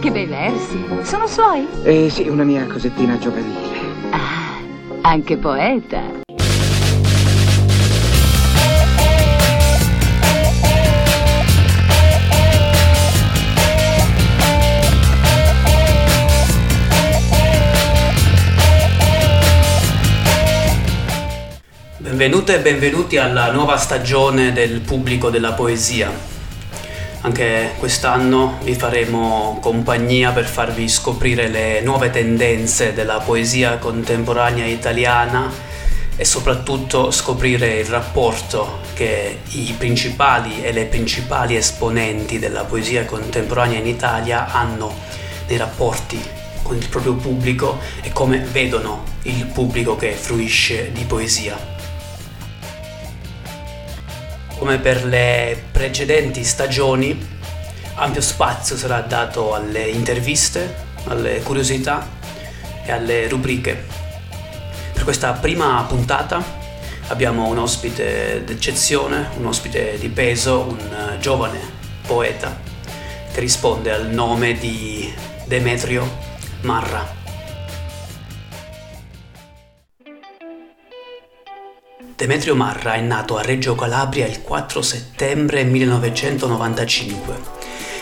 [0.00, 0.84] Che bei versi.
[1.02, 1.66] Sono suoi?
[1.82, 3.78] Eh sì, una mia cosettina giovanile.
[4.10, 4.60] Ah,
[5.02, 6.24] anche poeta.
[21.98, 26.35] Benvenute e benvenuti alla nuova stagione del pubblico della poesia.
[27.26, 35.52] Anche quest'anno vi faremo compagnia per farvi scoprire le nuove tendenze della poesia contemporanea italiana
[36.14, 43.80] e soprattutto scoprire il rapporto che i principali e le principali esponenti della poesia contemporanea
[43.80, 44.94] in Italia hanno
[45.48, 46.22] nei rapporti
[46.62, 51.75] con il proprio pubblico e come vedono il pubblico che fruisce di poesia.
[54.66, 57.16] Come per le precedenti stagioni,
[57.94, 62.04] ampio spazio sarà dato alle interviste, alle curiosità
[62.84, 63.84] e alle rubriche.
[64.92, 66.42] Per questa prima puntata
[67.06, 71.60] abbiamo un ospite d'eccezione, un ospite di peso, un giovane
[72.04, 72.58] poeta
[73.32, 75.14] che risponde al nome di
[75.44, 76.10] Demetrio
[76.62, 77.25] Marra.
[82.16, 87.34] Demetrio Marra è nato a Reggio Calabria il 4 settembre 1995.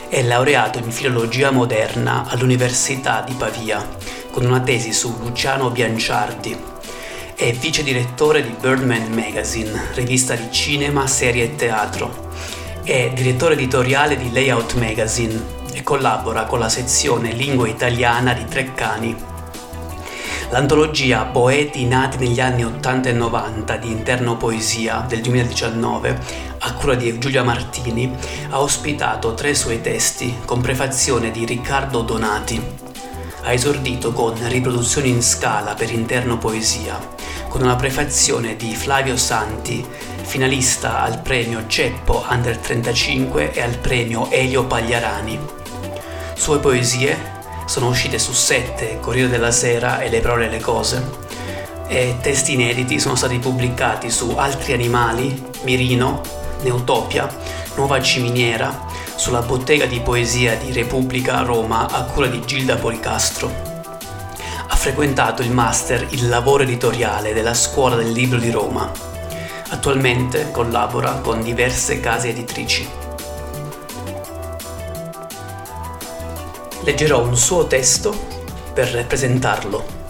[0.09, 3.85] È laureato in filologia moderna all'Università di Pavia
[4.31, 6.57] con una tesi su Luciano Bianciardi.
[7.35, 12.31] È vice direttore di Birdman Magazine, rivista di cinema, serie e teatro.
[12.85, 19.33] È direttore editoriale di Layout Magazine e collabora con la sezione lingua italiana di Treccani
[20.55, 26.21] L'antologia Poeti nati negli anni 80 e 90 di Interno Poesia del 2019,
[26.61, 28.15] a cura di Giulia Martini,
[28.51, 32.63] ha ospitato tre suoi testi con prefazione di Riccardo Donati.
[33.43, 37.01] Ha esordito con riproduzioni in scala per Interno Poesia,
[37.49, 39.85] con una prefazione di Flavio Santi,
[40.23, 45.37] finalista al premio Ceppo Under 35 e al premio Elio Pagliarani.
[46.35, 47.34] Sue poesie
[47.65, 51.25] sono uscite su Sette, Corriere della Sera e Le parole e le cose
[51.87, 56.23] e testi inediti sono stati pubblicati su Altri animali, Mirino,
[56.63, 57.29] Neutopia,
[57.77, 63.73] Nuova Ciminiera, sulla bottega di poesia di Repubblica Roma a cura di Gilda Policastro.
[64.67, 68.91] Ha frequentato il master Il lavoro editoriale della Scuola del Libro di Roma.
[69.69, 73.04] Attualmente collabora con diverse case editrici.
[76.85, 78.15] Leggerò un suo testo
[78.75, 80.03] per presentarlo.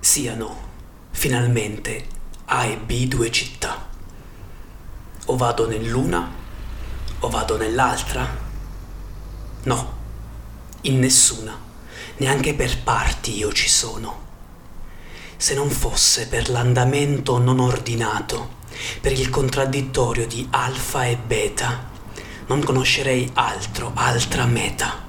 [0.00, 0.56] Siano
[1.12, 2.06] finalmente
[2.46, 3.86] A e B due città.
[5.26, 6.28] O vado nell'una
[7.20, 8.36] o vado nell'altra?
[9.62, 9.92] No,
[10.82, 11.56] in nessuna,
[12.16, 14.24] neanche per parti io ci sono.
[15.36, 18.54] Se non fosse per l'andamento non ordinato,
[19.00, 21.94] per il contraddittorio di alfa e beta,
[22.46, 25.04] non conoscerei altro, altra meta.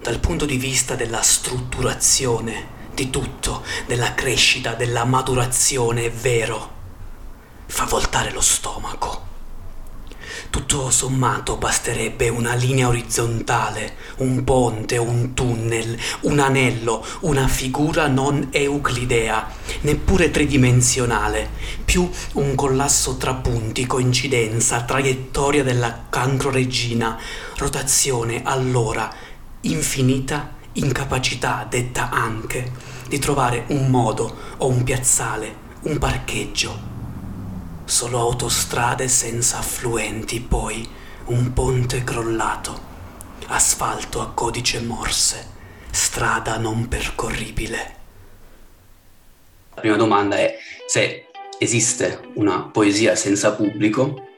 [0.00, 6.70] Dal punto di vista della strutturazione di tutto, della crescita, della maturazione, è vero,
[7.66, 9.25] fa voltare lo stomaco.
[10.56, 18.48] Tutto sommato basterebbe una linea orizzontale, un ponte, un tunnel, un anello, una figura non
[18.50, 19.50] euclidea,
[19.82, 21.50] neppure tridimensionale,
[21.84, 27.18] più un collasso tra punti, coincidenza, traiettoria della cancroregina,
[27.58, 29.12] rotazione, allora,
[29.60, 32.72] infinita incapacità detta anche
[33.06, 36.95] di trovare un modo o un piazzale, un parcheggio
[37.86, 40.86] solo autostrade senza affluenti, poi
[41.26, 42.78] un ponte crollato,
[43.46, 45.46] asfalto a codice morse,
[45.90, 47.94] strada non percorribile.
[49.74, 54.28] La prima domanda è se esiste una poesia senza pubblico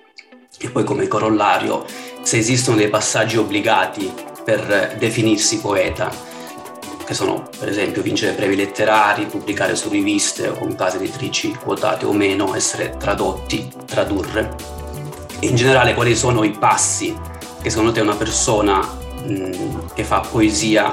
[0.58, 1.84] e poi come corollario
[2.22, 4.12] se esistono dei passaggi obbligati
[4.44, 6.27] per definirsi poeta
[7.08, 12.04] che sono per esempio vincere premi letterari, pubblicare su riviste o con case editrici quotate
[12.04, 14.54] o meno, essere tradotti, tradurre.
[15.40, 17.16] E in generale quali sono i passi
[17.62, 18.76] che secondo te una persona
[19.24, 20.92] mh, che fa poesia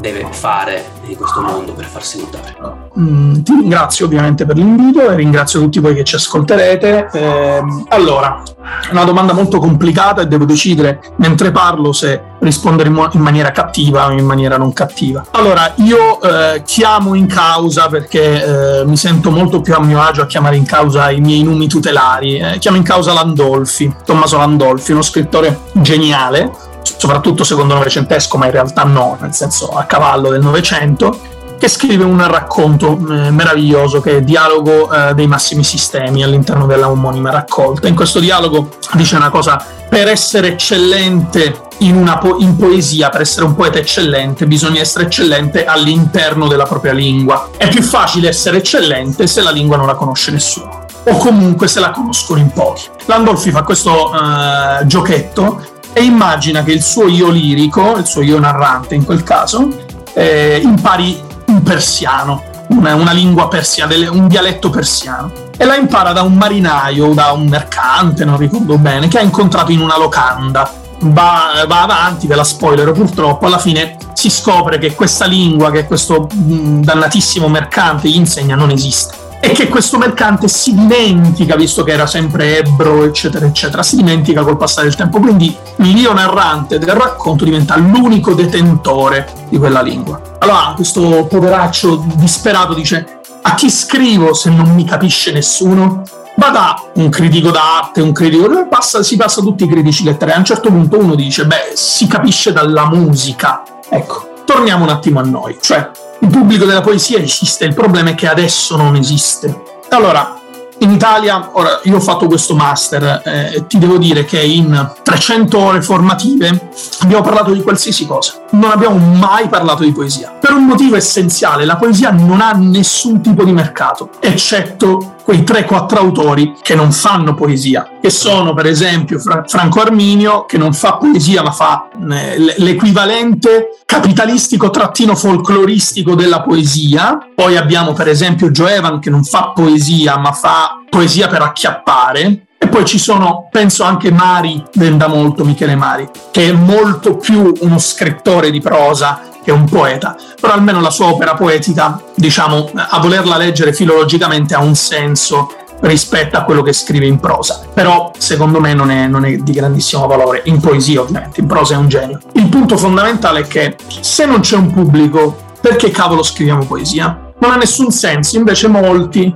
[0.00, 2.56] deve fare in questo mondo per farsi notare.
[2.98, 7.08] Mm, ti ringrazio ovviamente per l'invito e ringrazio tutti voi che ci ascolterete.
[7.12, 8.42] Eh, allora,
[8.90, 14.06] una domanda molto complicata e devo decidere mentre parlo se rispondere in, in maniera cattiva
[14.06, 15.26] o in maniera non cattiva.
[15.32, 20.22] Allora, io eh, chiamo in causa perché eh, mi sento molto più a mio agio
[20.22, 22.38] a chiamare in causa i miei numi tutelari.
[22.38, 26.68] Eh, chiamo in causa Landolfi, Tommaso Landolfi, uno scrittore geniale,
[27.00, 31.18] soprattutto secondo novecentesco, ma in realtà no, nel senso a cavallo del Novecento,
[31.58, 36.90] che scrive un racconto eh, meraviglioso che è Dialogo eh, dei massimi sistemi all'interno della
[36.90, 37.88] omonima raccolta.
[37.88, 43.46] In questo dialogo dice una cosa, per essere eccellente in, po- in poesia, per essere
[43.46, 47.48] un poeta eccellente, bisogna essere eccellente all'interno della propria lingua.
[47.56, 51.80] È più facile essere eccellente se la lingua non la conosce nessuno o comunque se
[51.80, 52.82] la conoscono in pochi.
[53.06, 58.38] Landolfi fa questo uh, giochetto e immagina che il suo io lirico, il suo io
[58.38, 59.68] narrante in quel caso,
[60.14, 65.48] eh, impari un persiano, una, una lingua persiana, un dialetto persiano.
[65.56, 69.72] E la impara da un marinaio, da un mercante, non ricordo bene, che ha incontrato
[69.72, 70.72] in una locanda.
[71.02, 75.86] Va, va avanti, ve la spoiler purtroppo, alla fine si scopre che questa lingua che
[75.86, 81.82] questo mh, dannatissimo mercante gli insegna non esiste e che questo mercante si dimentica, visto
[81.82, 85.18] che era sempre ebro, eccetera, eccetera, si dimentica col passare del tempo.
[85.18, 90.20] Quindi l'io narrante del racconto diventa l'unico detentore di quella lingua.
[90.38, 96.02] Allora questo poveraccio disperato dice a chi scrivo se non mi capisce nessuno?
[96.36, 98.66] Vada un critico d'arte, un critico...
[98.68, 100.36] Passa, si passa tutti i critici letterari.
[100.36, 103.62] A un certo punto uno dice, beh, si capisce dalla musica.
[103.88, 105.58] Ecco, torniamo un attimo a noi.
[105.60, 109.62] Cioè, il pubblico della poesia esiste, il problema è che adesso non esiste.
[109.90, 110.40] Allora,
[110.82, 115.58] in Italia, ora io ho fatto questo master eh, ti devo dire che in 300
[115.58, 116.70] ore formative
[117.00, 120.30] abbiamo parlato di qualsiasi cosa, non abbiamo mai parlato di poesia.
[120.40, 125.96] Per un motivo essenziale, la poesia non ha nessun tipo di mercato, eccetto quei 3-4
[125.96, 130.94] autori che non fanno poesia, che sono per esempio Fra- Franco Arminio, che non fa
[130.94, 138.74] poesia ma fa eh, l'equivalente capitalistico trattino folcloristico della poesia, poi abbiamo per esempio Joe
[138.76, 143.84] Evan che non fa poesia ma fa poesia per acchiappare, e poi ci sono, penso
[143.84, 149.50] anche Mari, venda molto Michele Mari, che è molto più uno scrittore di prosa che
[149.50, 154.74] un poeta, però almeno la sua opera poetica, diciamo, a volerla leggere filologicamente ha un
[154.74, 157.62] senso rispetto a quello che scrive in prosa.
[157.72, 161.74] Però secondo me non è, non è, di grandissimo valore, in poesia ovviamente, in prosa
[161.74, 162.18] è un genio.
[162.32, 167.32] Il punto fondamentale è che se non c'è un pubblico, perché cavolo scriviamo poesia?
[167.38, 169.34] Non ha nessun senso, invece molti,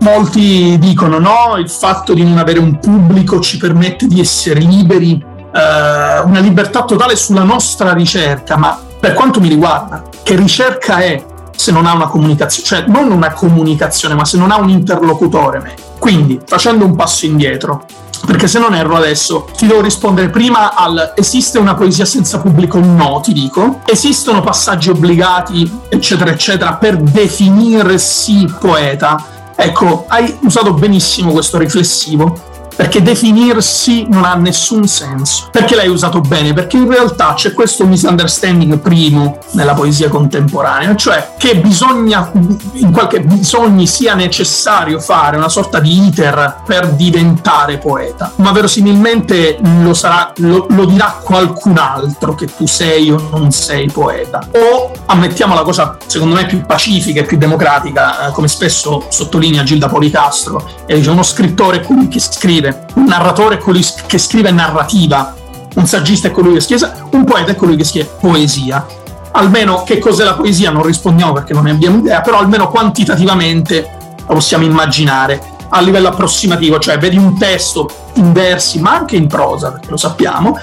[0.00, 5.12] molti dicono no, il fatto di non avere un pubblico ci permette di essere liberi,
[5.52, 11.24] eh, una libertà totale sulla nostra ricerca, ma per quanto mi riguarda, che ricerca è
[11.56, 15.74] se non ha una comunicazione, cioè non una comunicazione, ma se non ha un interlocutore.
[15.98, 17.84] Quindi, facendo un passo indietro,
[18.26, 22.78] perché se non erro adesso ti devo rispondere prima al esiste una poesia senza pubblico?
[22.78, 23.80] No, ti dico.
[23.86, 29.24] Esistono passaggi obbligati, eccetera, eccetera, per definirsi poeta?
[29.56, 32.48] Ecco, hai usato benissimo questo riflessivo
[32.80, 35.48] perché definirsi non ha nessun senso.
[35.50, 36.54] Perché l'hai usato bene?
[36.54, 42.32] Perché in realtà c'è questo misunderstanding primo nella poesia contemporanea, cioè che bisogna,
[42.72, 49.58] in qualche bisogni sia necessario fare una sorta di iter per diventare poeta, ma verosimilmente
[49.82, 54.48] lo, sarà, lo, lo dirà qualcun altro che tu sei o non sei poeta.
[54.52, 59.64] O ammettiamo la cosa secondo me più pacifica e più democratica, eh, come spesso sottolinea
[59.64, 65.34] Gilda Policastro, e dice uno scrittore che scrive un narratore è colui che scrive narrativa,
[65.76, 68.86] un saggista è colui che scrive, un poeta è colui che scrive poesia.
[69.32, 74.14] Almeno che cos'è la poesia non rispondiamo perché non ne abbiamo idea, però almeno quantitativamente
[74.26, 79.28] la possiamo immaginare a livello approssimativo, cioè vedi un testo in versi, ma anche in
[79.28, 80.58] prosa, perché lo sappiamo,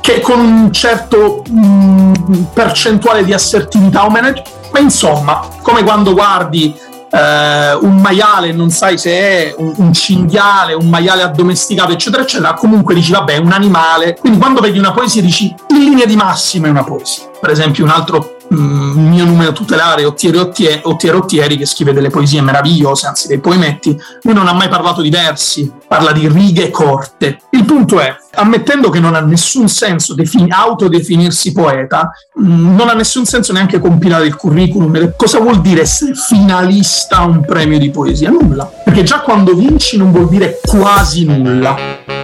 [0.00, 6.12] che con un certo mh, mm, percentuale di assertività o management, ma insomma, come quando
[6.12, 6.74] guardi
[7.10, 12.54] eh, un maiale, non sai se è un, un, cinghiale, un maiale addomesticato, eccetera, eccetera,
[12.54, 14.16] comunque dici, vabbè, è un animale.
[14.18, 17.24] Quindi quando vedi una poesia dici, in linea di massima è una poesia.
[17.40, 22.10] Per esempio, un altro mm, mio numero tutelare, Ottieri Ottieri, Ottieri Ottieri, che scrive delle
[22.10, 26.70] poesie meravigliose, anzi dei poemetti, lui non ha mai parlato di versi, parla di righe
[26.70, 27.40] corte.
[27.50, 32.94] Il punto è, ammettendo che non ha nessun senso defini- autodefinirsi poeta, mm, non ha
[32.94, 35.14] nessun senso neanche compilare il curriculum.
[35.16, 38.30] Cosa vuol dire essere finalista a un premio di poesia?
[38.30, 38.64] Nulla.
[38.64, 42.19] Perché già quando vinci non vuol dire quasi nulla.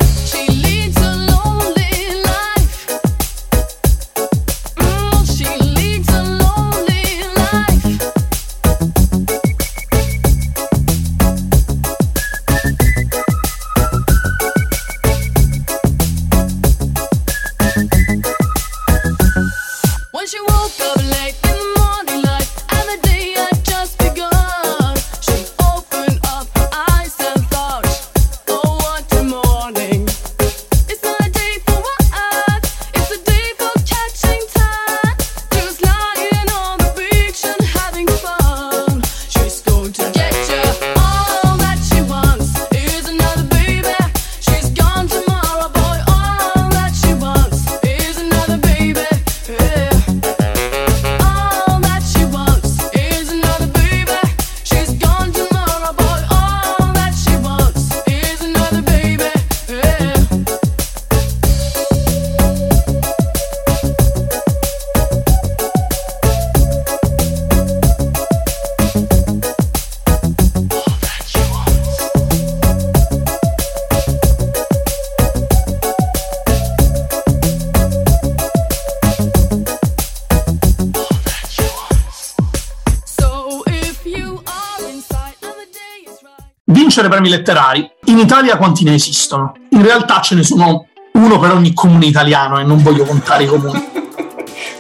[87.07, 87.91] Vincere premi letterari.
[88.07, 89.55] In Italia quanti ne esistono?
[89.71, 93.47] In realtà ce ne sono uno per ogni comune italiano e non voglio contare i
[93.47, 93.95] comuni.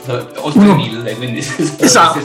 [0.41, 0.75] Oltre uno...
[0.75, 1.45] mille, quindi...
[1.79, 2.21] Esatto,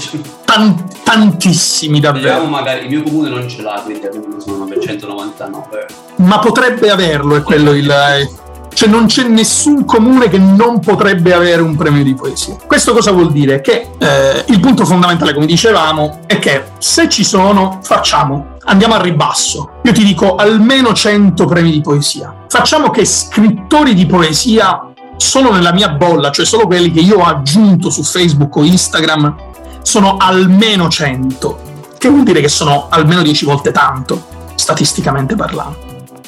[0.45, 2.27] Tan- tantissimi davvero.
[2.27, 5.85] Vediamo magari, il mio comune non ce l'ha, quindi sono 999.
[6.17, 8.29] Ma potrebbe averlo, è quello il
[8.73, 12.55] cioè non c'è nessun comune che non potrebbe avere un premio di poesia.
[12.65, 13.59] Questo cosa vuol dire?
[13.59, 19.01] Che eh, il punto fondamentale, come dicevamo, è che se ci sono, facciamo, andiamo a
[19.01, 19.79] ribasso.
[19.83, 22.45] Io ti dico almeno 100 premi di poesia.
[22.47, 24.87] Facciamo che scrittori di poesia
[25.17, 29.35] solo nella mia bolla, cioè solo quelli che io ho aggiunto su Facebook o Instagram,
[29.81, 31.69] sono almeno 100.
[31.97, 34.25] Che vuol dire che sono almeno 10 volte tanto,
[34.55, 35.77] statisticamente parlando.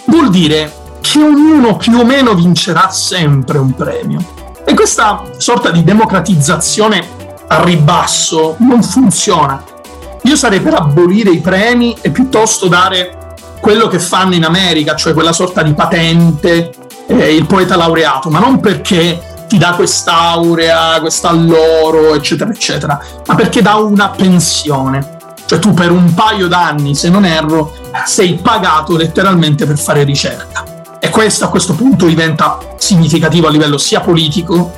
[0.06, 0.72] Vuol dire
[1.02, 4.20] che ognuno più o meno vincerà sempre un premio.
[4.66, 7.06] E questa sorta di democratizzazione
[7.48, 9.62] a ribasso non funziona.
[10.24, 15.14] Io sarei per abolire i premi e piuttosto dare quello che fanno in America, cioè
[15.14, 16.72] quella sorta di patente,
[17.08, 23.62] eh, il poeta laureato, ma non perché ti dà quest'aurea, quest'alloro, eccetera, eccetera, ma perché
[23.62, 25.18] dà una pensione.
[25.46, 27.74] Cioè tu per un paio d'anni, se non erro,
[28.06, 30.64] sei pagato letteralmente per fare ricerca.
[31.00, 34.72] E questo a questo punto diventa significativo a livello sia politico,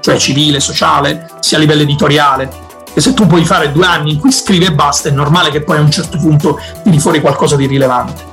[0.00, 2.61] cioè civile, sociale, sia a livello editoriale.
[2.94, 5.62] E se tu puoi fare due anni in cui scrivi e basta, è normale che
[5.62, 8.30] poi a un certo punto tiri fuori qualcosa di rilevante.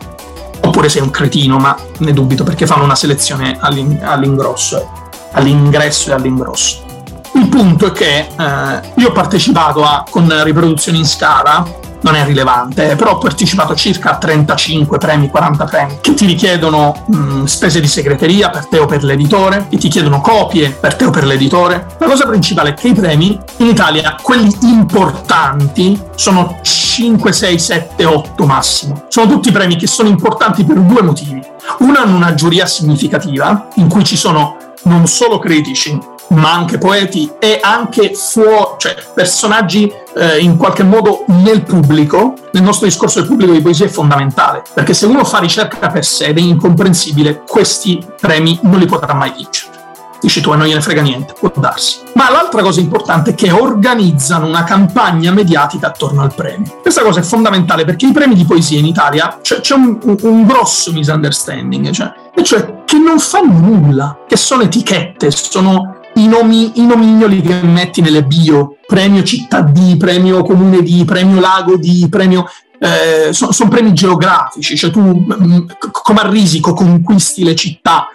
[0.62, 6.88] Oppure sei un cretino, ma ne dubito perché fanno una selezione all'ingrosso, all'ingresso e all'ingrosso.
[7.34, 12.24] Il punto è che eh, io ho partecipato a, con riproduzioni in scala non è
[12.26, 17.82] rilevante, però ho partecipato circa a 35 premi, 40 premi, che ti richiedono mh, spese
[17.82, 21.26] di segreteria per te o per l'editore, che ti chiedono copie per te o per
[21.26, 21.88] l'editore.
[21.98, 28.06] La cosa principale è che i premi in Italia, quelli importanti, sono 5, 6, 7,
[28.06, 29.06] 8 massimo.
[29.10, 31.42] Sono tutti premi che sono importanti per due motivi.
[31.80, 35.98] Uno hanno una giuria significativa, in cui ci sono non solo critici,
[36.30, 42.64] ma anche poeti e anche fuori, cioè personaggi eh, in qualche modo nel pubblico, nel
[42.64, 46.26] nostro discorso del pubblico di poesia è fondamentale, perché se uno fa ricerca per sé
[46.26, 49.78] ed è incomprensibile, questi premi non li potrà mai vincere.
[50.22, 52.00] Dici tu, e non gliene frega niente, può darsi.
[52.16, 56.80] Ma l'altra cosa importante è che organizzano una campagna mediatica attorno al premio.
[56.82, 60.46] Questa cosa è fondamentale perché i premi di poesia in Italia cioè, c'è un, un
[60.46, 66.80] grosso misunderstanding, cioè, e cioè che non fanno nulla, che sono etichette, sono i, nomi,
[66.80, 72.10] i nomignoli che metti nelle bio, premio città D, premio comune D, premio lago D,
[72.10, 72.50] premio...
[72.82, 78.08] Eh, sono son premi geografici, cioè tu mh, mm, come a risico conquisti le città.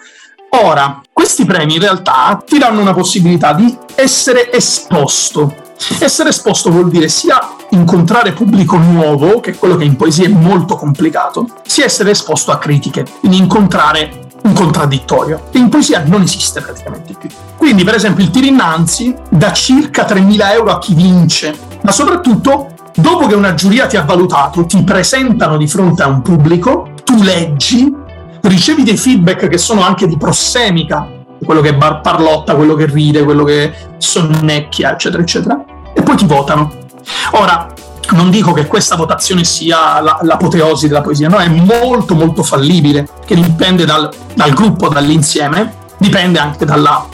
[0.63, 5.53] Ora, questi premi in realtà ti danno una possibilità di essere esposto.
[5.99, 7.37] Essere esposto vuol dire sia
[7.71, 12.51] incontrare pubblico nuovo, che è quello che in poesia è molto complicato, sia essere esposto
[12.51, 17.29] a critiche, quindi incontrare un contraddittorio, che in poesia non esiste praticamente più.
[17.57, 22.67] Quindi, per esempio, il tiro innanzi dà circa 3.000 euro a chi vince, ma soprattutto,
[22.95, 27.21] dopo che una giuria ti ha valutato, ti presentano di fronte a un pubblico, tu
[27.23, 27.91] leggi,
[28.41, 31.07] ricevi dei feedback che sono anche di prossemica,
[31.43, 36.71] quello che parlotta, quello che ride, quello che sonnecchia, eccetera, eccetera, e poi ti votano.
[37.31, 37.67] Ora,
[38.11, 43.07] non dico che questa votazione sia la, l'apoteosi della poesia, no, è molto molto fallibile,
[43.25, 47.07] che dipende dal, dal gruppo, dall'insieme, dipende anche dalla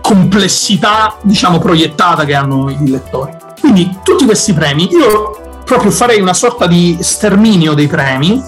[0.00, 3.32] complessità, diciamo, proiettata che hanno i lettori.
[3.58, 8.42] Quindi tutti questi premi, io proprio farei una sorta di sterminio dei premi,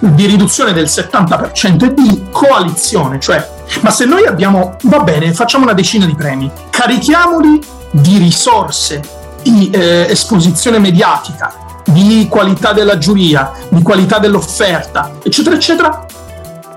[0.00, 3.48] di riduzione del 70% e di coalizione, cioè,
[3.80, 7.60] ma se noi abbiamo, va bene, facciamo una decina di premi, carichiamoli
[7.90, 9.17] di risorse
[9.50, 16.06] di eh, esposizione mediatica, di qualità della giuria, di qualità dell'offerta, eccetera, eccetera,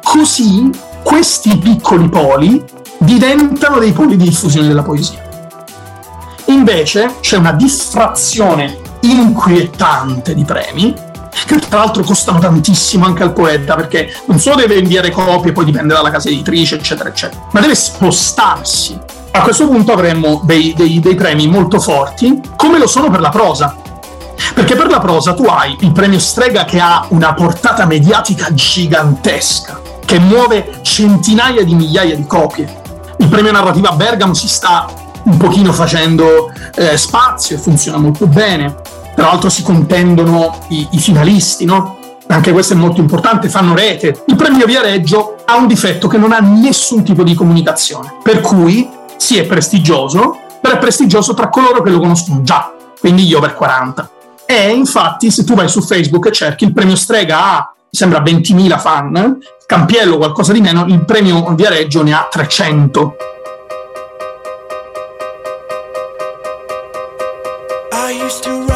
[0.04, 0.70] così
[1.04, 2.64] questi piccoli poli
[2.98, 5.30] diventano dei poli di diffusione della poesia.
[6.46, 10.94] Invece c'è una diffrazione inquietante di premi,
[11.46, 15.66] che tra l'altro costano tantissimo anche al poeta, perché non solo deve inviare copie, poi
[15.66, 19.00] dipende dalla casa editrice, eccetera, eccetera, ma deve spostarsi
[19.34, 23.30] a questo punto avremmo dei, dei, dei premi molto forti, come lo sono per la
[23.30, 23.76] prosa.
[24.54, 29.80] Perché per la prosa tu hai il premio Strega che ha una portata mediatica gigantesca,
[30.04, 32.82] che muove centinaia di migliaia di copie.
[33.18, 34.88] Il premio narrativa Bergamo si sta
[35.24, 38.76] un pochino facendo eh, spazio e funziona molto bene.
[39.16, 42.00] Tra l'altro si contendono i, i finalisti, no?
[42.28, 44.24] Anche questo è molto importante, fanno rete.
[44.26, 48.90] Il premio Viareggio ha un difetto che non ha nessun tipo di comunicazione, per cui
[49.22, 53.54] sì è prestigioso, però è prestigioso tra coloro che lo conoscono già, quindi gli over
[53.54, 54.10] 40.
[54.48, 58.80] E infatti se tu vai su Facebook e cerchi il premio Strega ha sembra 20.000
[58.80, 59.38] fan,
[59.68, 63.16] Campiello qualcosa di meno, il premio Viareggio ne ha 300.
[67.92, 68.71] I used to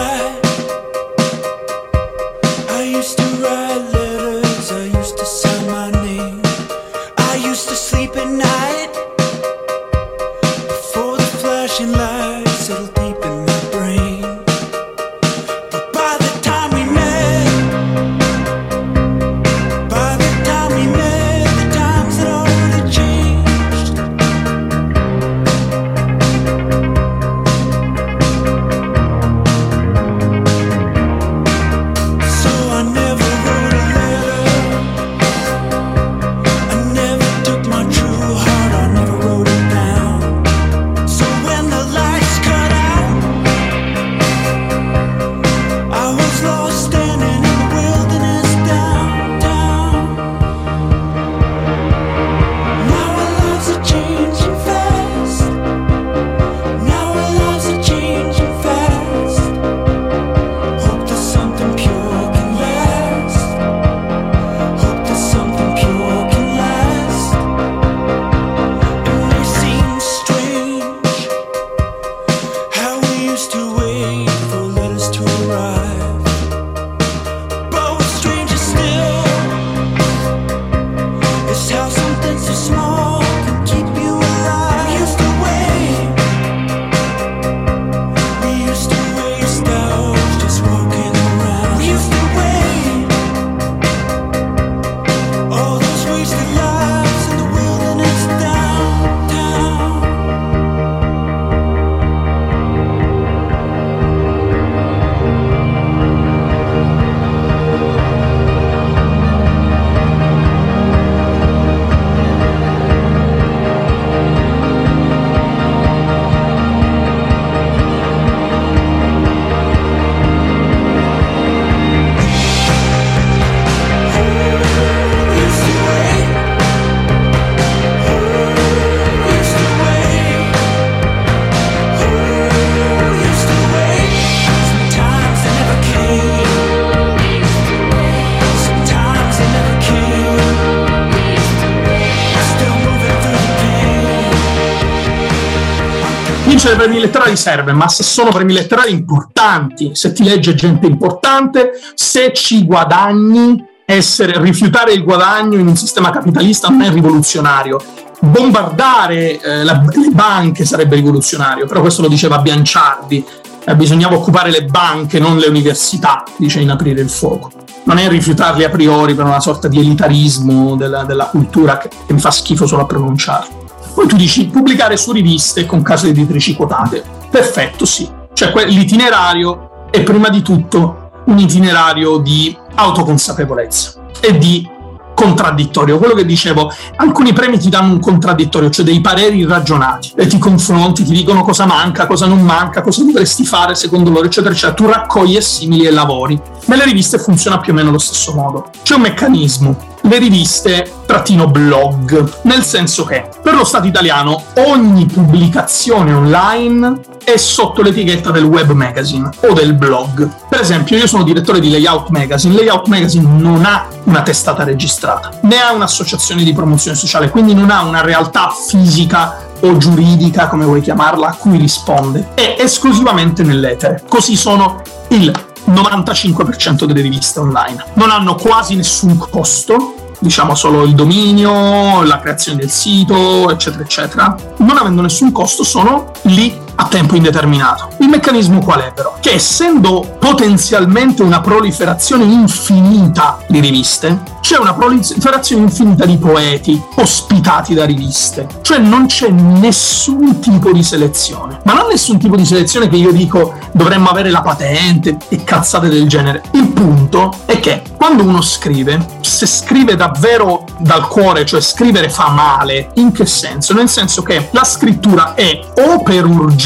[146.66, 151.74] Vincere premi letterari serve, ma se sono premi letterari importanti, se ti legge gente importante,
[151.94, 157.80] se ci guadagni, essere, rifiutare il guadagno in un sistema capitalista non è rivoluzionario.
[158.20, 163.24] Bombardare eh, la- le banche sarebbe rivoluzionario, però questo lo diceva Bianciardi.
[163.64, 167.51] Eh, bisognava occupare le banche, non le università, dice in aprire il fuoco.
[167.84, 172.14] Non è rifiutarli a priori per una sorta di elitarismo della, della cultura che, che
[172.14, 173.65] mi fa schifo solo a pronunciarlo.
[173.96, 177.01] Poi tu dici pubblicare su riviste con case editrici quotate.
[177.31, 178.08] Perfetto, sì.
[178.34, 184.70] Cioè l'itinerario è prima di tutto un itinerario di autoconsapevolezza e di
[185.16, 185.98] contraddittorio.
[185.98, 190.38] Quello che dicevo, alcuni premi ti danno un contraddittorio, cioè dei pareri irragionati e ti
[190.38, 194.74] confronti, ti dicono cosa manca, cosa non manca, cosa dovresti fare secondo loro, eccetera, eccetera.
[194.74, 196.40] Tu raccogli assimili e lavori.
[196.66, 198.70] Nelle riviste funziona più o meno allo stesso modo.
[198.84, 199.94] C'è un meccanismo.
[200.07, 207.37] Le riviste trattino blog, nel senso che per lo Stato italiano ogni pubblicazione online è
[207.37, 210.29] sotto l'etichetta del web magazine o del blog.
[210.48, 212.53] Per esempio, io sono direttore di Layout Magazine.
[212.53, 217.72] Layout Magazine non ha una testata registrata, né ha un'associazione di promozione sociale, quindi non
[217.72, 222.29] ha una realtà fisica o giuridica, come vuoi chiamarla, a cui risponde.
[222.35, 224.03] È esclusivamente nell'etere.
[224.07, 225.33] Così sono il
[225.68, 227.86] 95% delle riviste online.
[227.94, 234.36] Non hanno quasi nessun costo, diciamo solo il dominio, la creazione del sito, eccetera, eccetera.
[234.58, 237.90] Non avendo nessun costo, sono lì a tempo indeterminato.
[238.00, 239.16] Il meccanismo qual è però?
[239.20, 247.74] Che essendo potenzialmente una proliferazione infinita di riviste, c'è una proliferazione infinita di poeti ospitati
[247.74, 248.48] da riviste.
[248.61, 251.59] Cioè non c'è nessun tipo di selezione.
[251.64, 255.90] Ma non nessun tipo di selezione che io dico dovremmo avere la patente e cazzate
[255.90, 256.44] del genere.
[256.51, 262.29] Il punto è che quando uno scrive, se scrive davvero dal cuore, cioè scrivere fa
[262.29, 263.74] male, in che senso?
[263.74, 266.65] Nel senso che la scrittura è o per urgenza,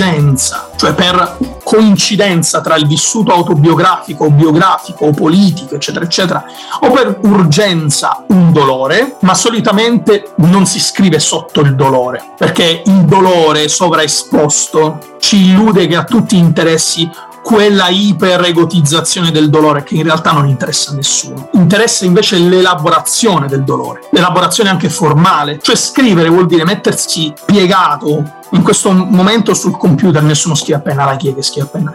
[0.78, 6.46] cioè per coincidenza tra il vissuto autobiografico biografico politico, eccetera, eccetera,
[6.80, 13.06] o per urgenza un dolore, ma solitamente non si scrive sotto il dolore, perché il
[13.06, 17.10] dolore sovraesposto ci illude che a tutti interessi
[17.43, 21.49] quella iper-egotizzazione del dolore che in realtà non interessa a nessuno.
[21.54, 28.63] Interessa invece l'elaborazione del dolore, l'elaborazione anche formale, cioè scrivere vuol dire mettersi piegato in
[28.63, 31.93] questo momento sul computer, nessuno scrive a penna, la chi è che scrive a penna?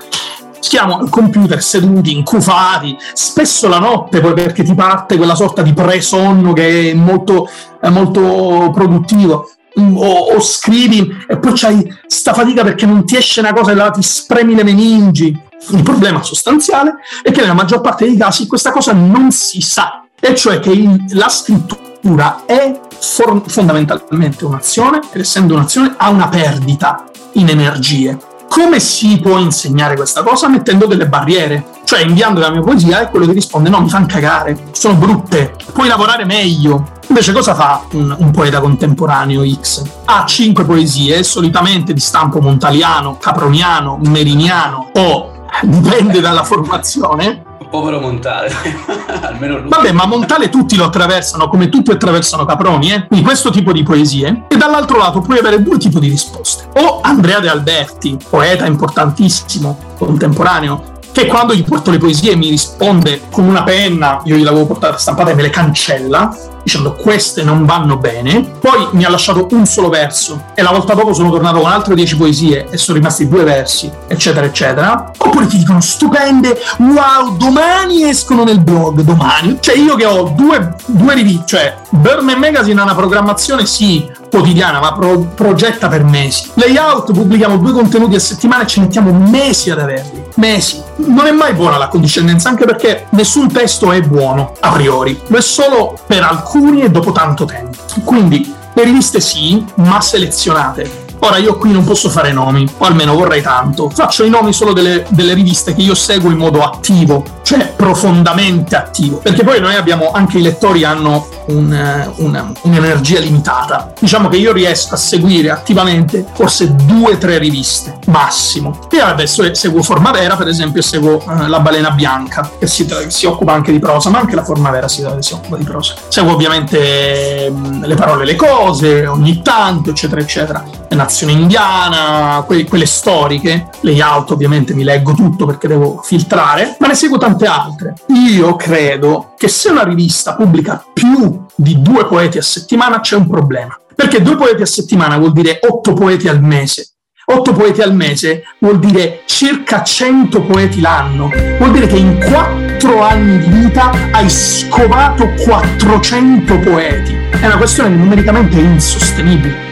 [0.59, 5.75] Stiamo al computer seduti, incufati, spesso la notte poi perché ti parte quella sorta di
[5.75, 7.49] presonno che è molto,
[7.81, 9.51] è molto produttivo.
[9.79, 13.73] Mm, O, o scrivi e poi c'hai sta fatica perché non ti esce una cosa
[13.73, 15.37] e là ti spremi le meningi.
[15.71, 20.05] Il problema sostanziale è che nella maggior parte dei casi questa cosa non si sa,
[20.21, 26.29] e cioè che il- la scrittura è for- fondamentalmente un'azione ed essendo un'azione ha una
[26.29, 28.17] perdita in energie.
[28.49, 30.49] Come si può insegnare questa cosa?
[30.49, 34.07] Mettendo delle barriere, cioè inviando la mia poesia e quello che risponde no, mi fanno
[34.07, 36.93] cagare, sono brutte, puoi lavorare meglio.
[37.07, 39.83] Invece cosa fa un, un poeta contemporaneo X?
[40.07, 47.43] Ha cinque poesie, solitamente di stampo montaliano, caproniano, meriniano o dipende dalla formazione,
[47.75, 48.53] Povero Montale,
[49.23, 49.69] almeno lui.
[49.69, 53.07] Vabbè, ma Montale tutti lo attraversano come tutti attraversano Caproni, eh?
[53.09, 54.45] Quindi questo tipo di poesie.
[54.47, 56.69] E dall'altro lato puoi avere due tipi di risposte.
[56.81, 63.23] O Andrea De Alberti, poeta importantissimo, contemporaneo, che quando gli porto le poesie mi risponde
[63.29, 66.33] con una penna, io gliel'avevo portata stampata e me le cancella,
[66.65, 68.41] dicendo queste non vanno bene.
[68.59, 71.95] Poi mi ha lasciato un solo verso e la volta dopo sono tornato con altre
[71.95, 75.13] dieci poesie e sono rimasti due versi, eccetera, eccetera.
[75.17, 79.59] Oppure ti dicono stupende, wow, domani escono nel blog, domani.
[79.61, 84.81] Cioè io che ho due, due riviste, cioè Burman Magazine ha una programmazione sì quotidiana,
[84.81, 86.51] ma pro- progetta per mesi.
[86.55, 90.23] Layout pubblichiamo due contenuti a settimana e ci mettiamo mesi ad averli.
[90.37, 90.83] Mesi.
[90.97, 95.39] Non è mai buona la condiscendenza, anche perché nessun testo è buono a priori, lo
[95.39, 96.54] è solo per alcuni
[96.85, 97.79] e dopo tanto tempo.
[98.05, 101.03] Quindi le riviste sì, ma selezionate.
[101.21, 103.89] Ora io qui non posso fare nomi, o almeno vorrei tanto.
[103.89, 108.77] Faccio i nomi solo delle, delle riviste che io seguo in modo attivo, cioè profondamente
[108.77, 109.17] attivo.
[109.17, 113.93] Perché poi noi abbiamo, anche i lettori hanno un, una- un'energia limitata.
[113.99, 118.79] Diciamo che io riesco a seguire attivamente forse due o tre riviste, massimo.
[118.91, 123.53] E adesso seguo Formavera, per esempio, seguo eh, La Balena Bianca, che si, si occupa
[123.53, 125.95] anche di prosa, ma anche la Formavera si, si occupa di prosa.
[126.09, 130.65] Seguo ovviamente mm, Le parole e le cose, ogni tanto, eccetera, eccetera.
[130.95, 136.95] Nazione Indiana, que- quelle storiche, layout ovviamente mi leggo tutto perché devo filtrare, ma ne
[136.95, 137.95] seguo tante altre.
[138.09, 143.29] Io credo che se una rivista pubblica più di due poeti a settimana c'è un
[143.29, 143.79] problema.
[143.95, 146.89] Perché due poeti a settimana vuol dire otto poeti al mese.
[147.27, 151.31] Otto poeti al mese vuol dire circa 100 poeti l'anno.
[151.59, 157.15] Vuol dire che in quattro anni di vita hai scovato 400 poeti.
[157.31, 159.64] È una questione numericamente insostenibile.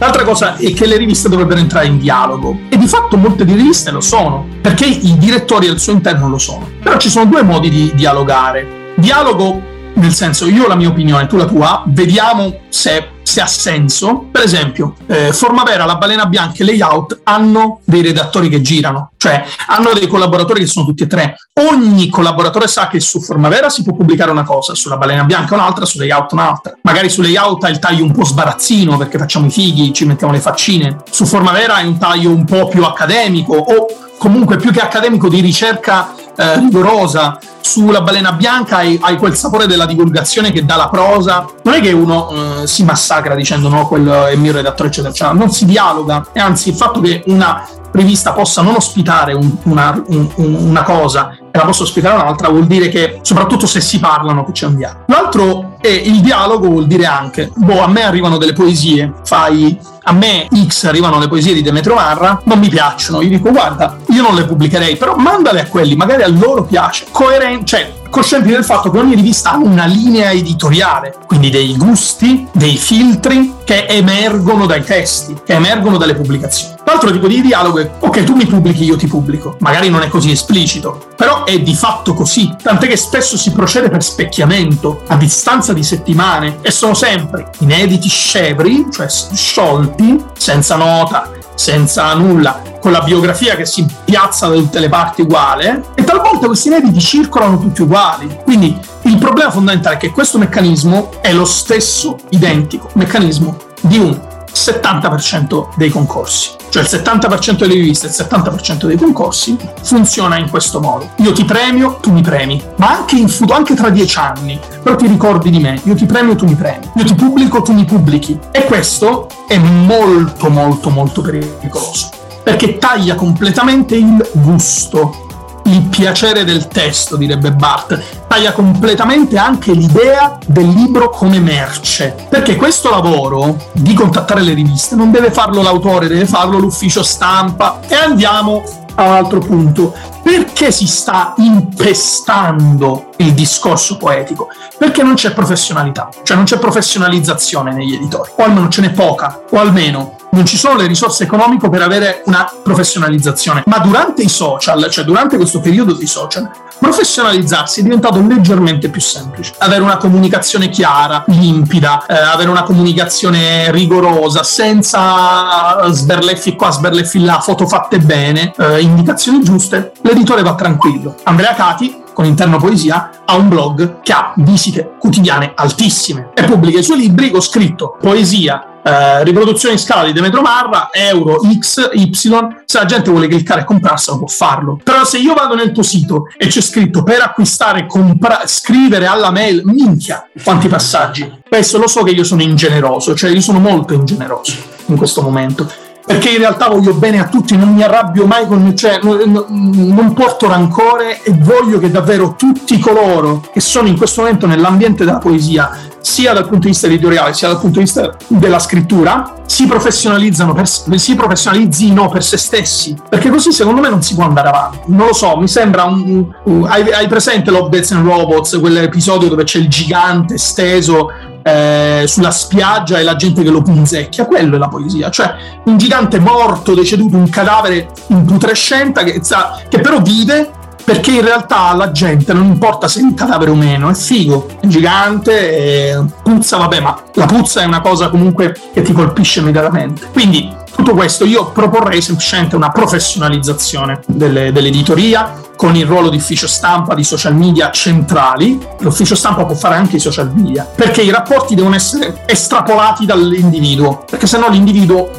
[0.00, 3.52] L'altra cosa è che le riviste dovrebbero entrare in dialogo e di fatto molte di
[3.52, 6.66] riviste lo sono, perché i direttori al suo interno lo sono.
[6.82, 8.94] Però ci sono due modi di dialogare.
[8.96, 9.60] Dialogo
[9.92, 14.26] nel senso io ho la mia opinione, tu la tua, vediamo se se ha senso.
[14.28, 19.44] Per esempio, eh, Formavera, La Balena Bianca e Layout hanno dei redattori che girano, cioè
[19.68, 21.36] hanno dei collaboratori che sono tutti e tre.
[21.70, 25.84] Ogni collaboratore sa che su Formavera si può pubblicare una cosa, sulla Balena Bianca un'altra,
[25.84, 26.76] su Layout un'altra.
[26.82, 30.32] Magari su Layout hai il taglio un po' sbarazzino perché facciamo i fighi, ci mettiamo
[30.32, 30.96] le faccine.
[31.08, 33.86] Su Formavera hai un taglio un po' più accademico o
[34.20, 37.38] comunque più che accademico di ricerca eh, rigorosa.
[37.62, 41.46] Sulla balena bianca hai, hai, quel sapore della divulgazione che dà la prosa.
[41.62, 45.10] Non è che uno eh, si massacra dicendo no, quello è il mio redattore, eccetera,
[45.10, 45.34] eccetera.
[45.34, 46.26] Non si dialoga.
[46.32, 51.36] E anzi, il fatto che una rivista possa non ospitare un, una, un, una, cosa
[51.52, 55.04] la possa ospitare un'altra vuol dire che, soprattutto se si parlano, che c'è un dialogo.
[55.06, 60.12] L'altro è il dialogo, vuol dire anche, boh, a me arrivano delle poesie, fai a
[60.12, 63.20] me X arrivano le poesie di Demetrio Marra, non mi piacciono.
[63.20, 67.06] Io dico, guarda, io non le pubblicherei, però mandale a quelli, magari a loro piace.
[67.10, 72.46] Coerente, cioè, coscienti del fatto che ogni rivista ha una linea editoriale, quindi dei gusti,
[72.52, 76.74] dei filtri che emergono dai testi, che emergono dalle pubblicazioni.
[76.84, 79.56] L'altro tipo di dialogo è, ok, tu mi pubblichi, io ti pubblico.
[79.60, 82.54] Magari non è così esplicito, però è di fatto così.
[82.60, 88.08] Tant'è che spesso si procede per specchiamento, a distanza di settimane, e sono sempre inediti
[88.08, 94.80] scevri, cioè sciolti, senza nota, senza nulla, con la biografia che si piazza da tutte
[94.80, 98.38] le parti uguale, e talvolta questi inediti circolano tutti uguali.
[98.42, 104.18] Quindi il problema fondamentale è che questo meccanismo è lo stesso identico meccanismo di un
[104.60, 106.50] 70% dei concorsi.
[106.68, 111.10] Cioè il 70% delle riviste il 70% dei concorsi funziona in questo modo.
[111.16, 114.94] Io ti premio, tu mi premi, ma anche in futuro, anche tra dieci anni, però
[114.94, 117.84] ti ricordi di me, io ti premio, tu mi premi, io ti pubblico, tu mi
[117.84, 118.38] pubblichi.
[118.52, 122.10] E questo è molto molto molto pericoloso,
[122.44, 125.26] perché taglia completamente il gusto
[125.70, 132.26] il piacere del testo, direbbe Bart, taglia completamente anche l'idea del libro come merce.
[132.28, 137.80] Perché questo lavoro di contattare le riviste non deve farlo l'autore, deve farlo l'ufficio stampa.
[137.86, 138.62] E andiamo
[138.96, 139.94] all'altro punto.
[140.22, 144.48] Perché si sta impestando il discorso poetico?
[144.76, 149.42] Perché non c'è professionalità, cioè non c'è professionalizzazione negli editori, o almeno ce n'è poca,
[149.50, 153.62] o almeno non ci sono le risorse economiche per avere una professionalizzazione.
[153.66, 159.00] Ma durante i social, cioè durante questo periodo dei social, professionalizzarsi è diventato leggermente più
[159.00, 159.52] semplice.
[159.58, 167.40] Avere una comunicazione chiara, limpida, eh, avere una comunicazione rigorosa, senza sberleffi qua, sberleffi là,
[167.40, 171.16] foto fatte bene, eh, indicazioni giuste, l'editore va tranquillo.
[171.24, 176.78] Andrea Cati, con Interno Poesia, ha un blog che ha visite quotidiane altissime e pubblica
[176.78, 181.90] i suoi libri con scritto poesia, eh, riproduzione in scala di Demetro Marra, euro, X,
[181.92, 184.78] Y, se la gente vuole cliccare e comprarselo può farlo.
[184.82, 189.30] Però se io vado nel tuo sito e c'è scritto per acquistare, compra- scrivere alla
[189.30, 191.40] mail, minchia, quanti passaggi.
[191.48, 194.54] Questo lo so che io sono ingeneroso, cioè io sono molto ingeneroso
[194.86, 195.88] in questo momento.
[196.04, 200.12] Perché in realtà voglio bene a tutti, non mi arrabbio mai con, cioè, non, non
[200.12, 205.18] porto rancore e voglio che davvero tutti coloro che sono in questo momento nell'ambiente della
[205.18, 209.66] poesia sia dal punto di vista editoriale sia dal punto di vista della scrittura si
[209.66, 212.96] professionalizzano per, si professionalizzino per se stessi.
[213.08, 214.78] Perché così secondo me non si può andare avanti.
[214.86, 219.28] Non lo so mi sembra un, un hai, hai, presente Love Death and Robots quell'episodio
[219.28, 221.10] dove c'è il gigante steso
[221.42, 225.10] eh, sulla spiaggia e la gente che lo punzecchia quello è la poesia.
[225.10, 225.34] Cioè
[225.64, 229.20] un gigante morto deceduto un cadavere in putrescenza che,
[229.68, 230.50] che però vive
[230.90, 234.48] perché in realtà alla gente non importa se è un cadavere o meno, è figo,
[234.60, 236.00] è gigante, è...
[236.20, 240.08] puzza, vabbè, ma la puzza è una cosa comunque che ti colpisce immediatamente.
[240.12, 246.48] Quindi tutto questo io proporrei semplicemente una professionalizzazione delle, dell'editoria con il ruolo di ufficio
[246.48, 248.58] stampa di social media centrali.
[248.78, 254.06] L'ufficio stampa può fare anche i social media, perché i rapporti devono essere estrapolati dall'individuo,
[254.08, 255.10] perché sennò l'individuo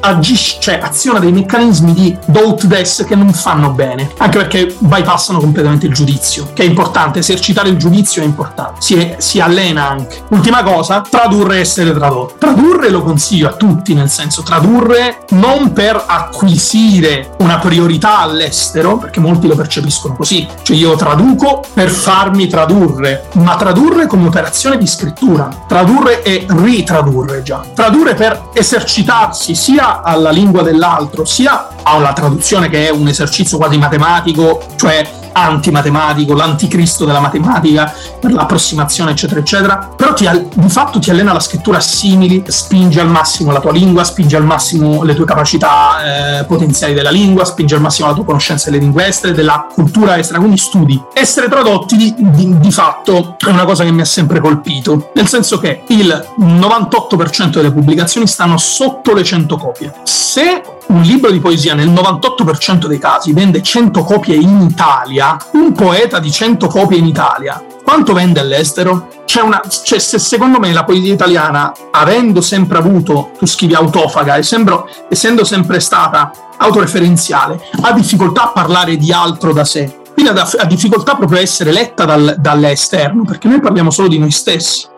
[0.00, 5.38] agisce, cioè aziona dei meccanismi di doubt des che non fanno bene, anche perché bypassano
[5.38, 9.88] completamente il giudizio, che è importante, esercitare il giudizio è importante, si, è, si allena
[9.88, 10.24] anche.
[10.30, 12.34] Ultima cosa, tradurre e essere tradotto.
[12.38, 14.95] Tradurre lo consiglio a tutti, nel senso tradurre
[15.30, 21.90] non per acquisire una priorità all'estero, perché molti lo percepiscono così, cioè io traduco per
[21.90, 29.54] farmi tradurre, ma tradurre come operazione di scrittura, tradurre e ritradurre già, tradurre per esercitarsi
[29.54, 36.34] sia alla lingua dell'altro, sia alla traduzione che è un esercizio quasi matematico, cioè antimatematico,
[36.34, 39.90] l'anticristo della matematica, per l'approssimazione, eccetera, eccetera.
[39.94, 44.02] Però ti di fatto ti allena la scrittura simili, spinge al massimo la tua lingua,
[44.02, 48.24] spinge al massimo le tue capacità eh, potenziali della lingua, spinge al massimo la tua
[48.24, 51.02] conoscenza delle lingue estere, della cultura estera, quindi studi.
[51.12, 55.28] Essere tradotti di, di- di fatto è una cosa che mi ha sempre colpito, nel
[55.28, 59.92] senso che il 98% delle pubblicazioni stanno sotto le 100 copie.
[60.04, 65.72] Se un libro di poesia nel 98% dei casi vende 100 copie in Italia, un
[65.72, 69.08] poeta di 100 copie in Italia, quanto vende all'estero?
[69.24, 74.36] C'è una, cioè, se secondo me la poesia italiana, avendo sempre avuto, tu scrivi autofaga,
[74.36, 80.00] essendo, essendo sempre stata autoreferenziale, ha difficoltà a parlare di altro da sé.
[80.12, 84.18] Quindi ha, ha difficoltà proprio a essere letta dal- dall'esterno, perché noi parliamo solo di
[84.18, 84.94] noi stessi.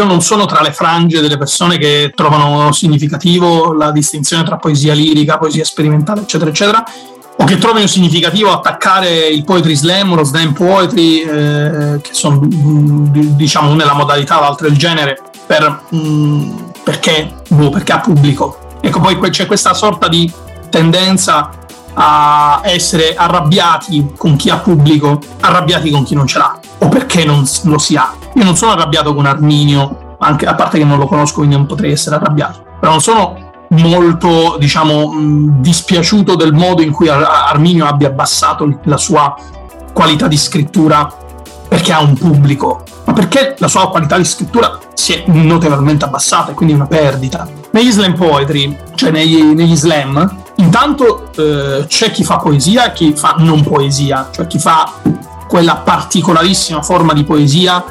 [0.00, 4.94] Io non sono tra le frange delle persone che trovano significativo la distinzione tra poesia
[4.94, 6.82] lirica, poesia sperimentale, eccetera, eccetera,
[7.36, 13.06] o che trovino significativo attaccare il poetry slam lo slam poetry, eh, che sono mm,
[13.08, 18.78] di- diciamo nella modalità o altre del genere, per, mm, perché, boh, perché ha pubblico.
[18.80, 20.32] Ecco, poi c'è questa sorta di
[20.70, 21.50] tendenza
[21.92, 27.26] a essere arrabbiati con chi ha pubblico, arrabbiati con chi non ce l'ha, o perché
[27.26, 28.14] non lo si ha.
[28.34, 31.66] Io non sono arrabbiato con Arminio, anche a parte che non lo conosco, quindi non
[31.66, 35.12] potrei essere arrabbiato, però non sono molto, diciamo,
[35.60, 39.34] dispiaciuto del modo in cui Ar- Arminio abbia abbassato la sua
[39.92, 41.12] qualità di scrittura
[41.68, 46.50] perché ha un pubblico, ma perché la sua qualità di scrittura si è notevolmente abbassata
[46.50, 47.48] e quindi è una perdita.
[47.70, 53.14] Negli slam poetry, cioè negli, negli slam, intanto eh, c'è chi fa poesia e chi
[53.14, 54.92] fa non poesia, cioè chi fa
[55.46, 57.84] quella particolarissima forma di poesia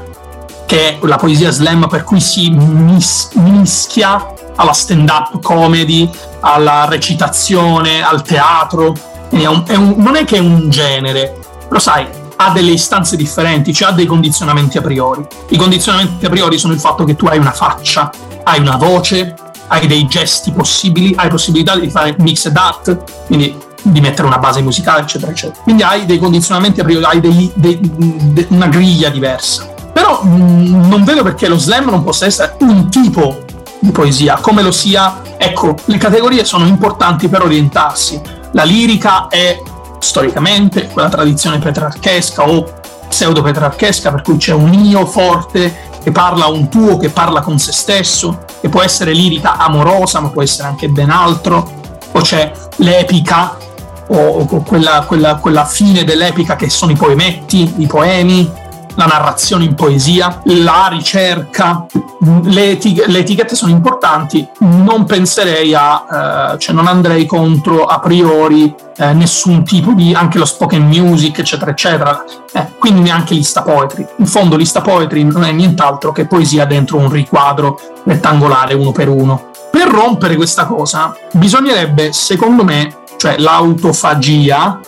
[0.70, 6.08] che è la poesia slam per cui si mis- mischia alla stand-up comedy,
[6.42, 8.94] alla recitazione, al teatro.
[9.32, 11.36] È un- è un- non è che è un genere,
[11.68, 12.06] però sai,
[12.36, 15.26] ha delle istanze differenti, cioè ha dei condizionamenti a priori.
[15.48, 18.12] I condizionamenti a priori sono il fatto che tu hai una faccia,
[18.44, 19.34] hai una voce,
[19.70, 24.62] hai dei gesti possibili, hai possibilità di fare mixed art, quindi di mettere una base
[24.62, 25.62] musicale, eccetera, eccetera.
[25.64, 29.78] Quindi hai dei condizionamenti a priori, hai dei- dei- de- una griglia diversa.
[30.00, 33.44] Però mh, non vedo perché lo slam non possa essere un tipo
[33.80, 35.22] di poesia, come lo sia.
[35.36, 38.22] Ecco, le categorie sono importanti per orientarsi.
[38.54, 39.62] La lirica è
[40.00, 42.64] storicamente quella tradizione petrarchesca o
[43.10, 47.74] pseudo-petrarchesca, per cui c'è un io forte che parla un tuo, che parla con se
[47.74, 51.72] stesso, che può essere lirica amorosa, ma può essere anche ben altro.
[52.14, 53.58] O c'è l'epica,
[54.08, 58.50] o, o quella, quella- quella fine dell'epica che sono i poemetti, i poemi,
[58.96, 61.86] la narrazione in poesia, la ricerca,
[62.44, 68.00] le, etig- le etichette sono importanti, non penserei a, eh, cioè non andrei contro a
[68.00, 73.62] priori eh, nessun tipo di, anche lo spoken music, eccetera, eccetera, Eh, quindi neanche lista
[73.62, 74.06] poetry.
[74.18, 79.08] In fondo lista poetry non è nient'altro che poesia dentro un riquadro rettangolare uno per
[79.08, 79.52] uno.
[79.72, 84.80] Per rompere questa cosa bisognerebbe, secondo me, cioè l'autofagia,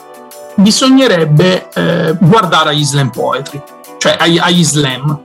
[0.55, 3.61] bisognerebbe eh, guardare agli slam poetry,
[4.01, 5.21] cioè agli, agli slam.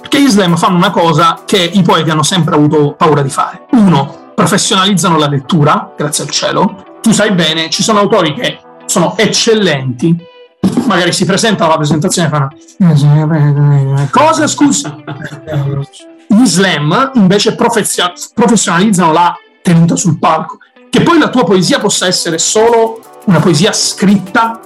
[0.00, 3.66] Perché gli slam fanno una cosa che i poeti hanno sempre avuto paura di fare.
[3.70, 6.98] Uno, professionalizzano la lettura, grazie al cielo.
[7.00, 10.16] Tu sai bene, ci sono autori che sono eccellenti,
[10.86, 14.96] magari si presentano alla presentazione e fanno cosa scusa
[16.26, 20.58] gli slam invece professionalizzano la tenuta sul palco
[20.90, 24.60] che poi la tua poesia possa essere solo una poesia scritta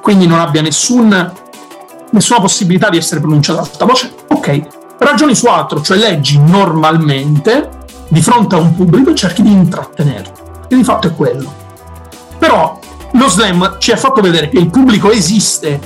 [0.00, 1.32] quindi non abbia nessun,
[2.10, 4.60] nessuna possibilità di essere pronunciata ad alta voce ok
[4.98, 7.68] ragioni su altro cioè leggi normalmente
[8.08, 11.52] di fronte a un pubblico e cerchi di intrattenerlo e di fatto è quello
[12.38, 12.78] però
[13.12, 15.80] lo slam ci ha fatto vedere che il pubblico esiste,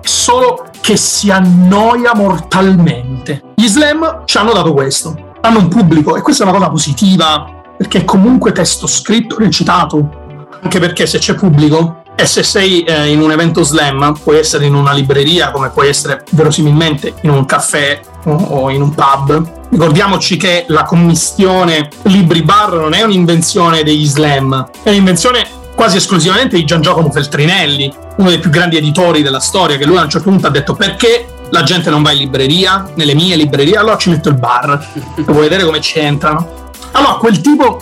[0.00, 3.42] solo che si annoia mortalmente.
[3.54, 5.34] Gli slam ci hanno dato questo.
[5.40, 10.26] Hanno un pubblico e questa è una cosa positiva perché è comunque testo scritto, recitato.
[10.62, 14.66] Anche perché se c'è pubblico e se sei eh, in un evento slam, puoi essere
[14.66, 19.68] in una libreria come puoi essere verosimilmente in un caffè o, o in un pub.
[19.70, 25.46] Ricordiamoci che la commistione libri bar non è un'invenzione degli slam, è un'invenzione
[25.76, 29.98] quasi esclusivamente di Gian Giacomo Feltrinelli, uno dei più grandi editori della storia, che lui
[29.98, 33.36] a un certo punto ha detto perché la gente non va in libreria, nelle mie
[33.36, 34.84] librerie, allora ci metto il bar,
[35.18, 36.72] vuoi vedere come ci entrano.
[36.90, 37.80] Allora, quel tipo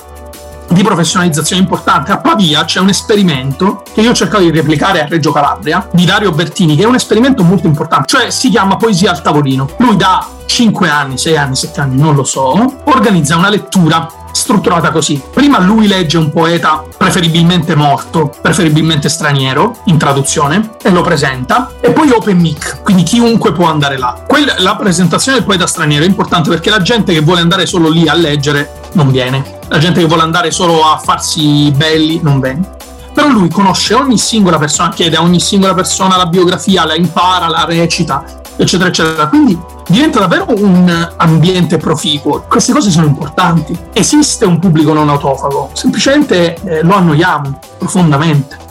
[0.77, 2.12] di professionalizzazione importante.
[2.12, 6.05] A Pavia c'è un esperimento che io ho cercato di replicare a Reggio Calabria di
[6.05, 9.68] Dario Bertini, che è un esperimento molto importante, cioè si chiama Poesia al tavolino.
[9.79, 14.91] Lui da 5 anni, 6 anni, 7 anni, non lo so, organizza una lettura strutturata
[14.91, 15.20] così.
[15.33, 21.91] Prima lui legge un poeta preferibilmente morto, preferibilmente straniero, in traduzione, e lo presenta, e
[21.91, 24.22] poi open mic, quindi chiunque può andare là.
[24.27, 27.89] Quella- la presentazione del poeta straniero è importante perché la gente che vuole andare solo
[27.89, 29.56] lì a leggere non viene.
[29.69, 32.75] La gente che vuole andare solo a farsi belli non viene.
[33.12, 37.49] Però lui conosce ogni singola persona, chiede a ogni singola persona la biografia, la impara,
[37.49, 38.23] la recita,
[38.57, 39.27] eccetera, eccetera.
[39.29, 39.59] Quindi
[39.89, 42.45] diventa davvero un ambiente proficuo.
[42.47, 43.77] Queste cose sono importanti.
[43.93, 48.66] Esiste un pubblico non autofago, semplicemente eh, lo annoiamo profondamente.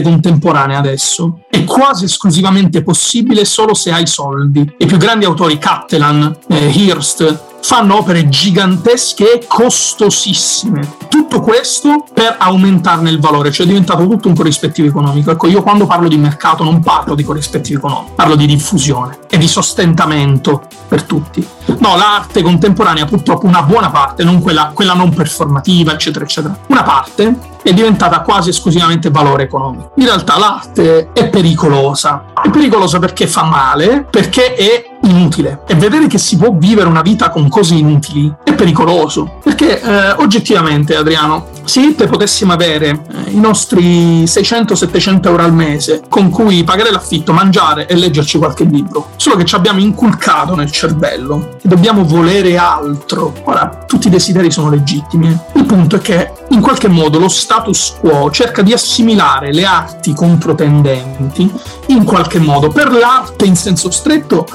[0.00, 4.74] L'arte contemporanea adesso è quasi esclusivamente possibile solo se hai soldi.
[4.78, 10.96] I più grandi autori, Cattelan, eh, Hirst, fanno opere gigantesche e costosissime.
[11.08, 15.30] Tutto questo per aumentarne il valore, cioè è diventato tutto un corrispettivo economico.
[15.30, 19.36] Ecco, io quando parlo di mercato non parlo di corrispettivo economico, parlo di diffusione e
[19.38, 21.46] di sostentamento per tutti.
[21.78, 26.56] No, l'arte contemporanea purtroppo una buona parte, non quella, quella non performativa, eccetera, eccetera.
[26.68, 29.92] Una parte è diventata quasi esclusivamente valore economico.
[29.96, 32.24] In realtà l'arte è pericolosa.
[32.42, 35.62] È pericolosa perché fa male, perché è inutile.
[35.66, 39.38] E vedere che si può vivere una vita con cose inutili è pericoloso.
[39.42, 46.02] Perché eh, oggettivamente, Adriano, se te potessimo avere eh, i nostri 600-700 euro al mese
[46.08, 50.70] con cui pagare l'affitto, mangiare e leggerci qualche libro, solo che ci abbiamo inculcato nel
[50.70, 53.32] cervello che dobbiamo volere altro.
[53.44, 55.36] Ora, tutti i desideri sono legittimi.
[55.54, 60.12] Il punto è che in qualche modo lo status quo cerca di assimilare le arti
[60.12, 61.50] controtendenti
[61.86, 62.68] in qualche modo.
[62.68, 64.46] Per l'arte in senso stretto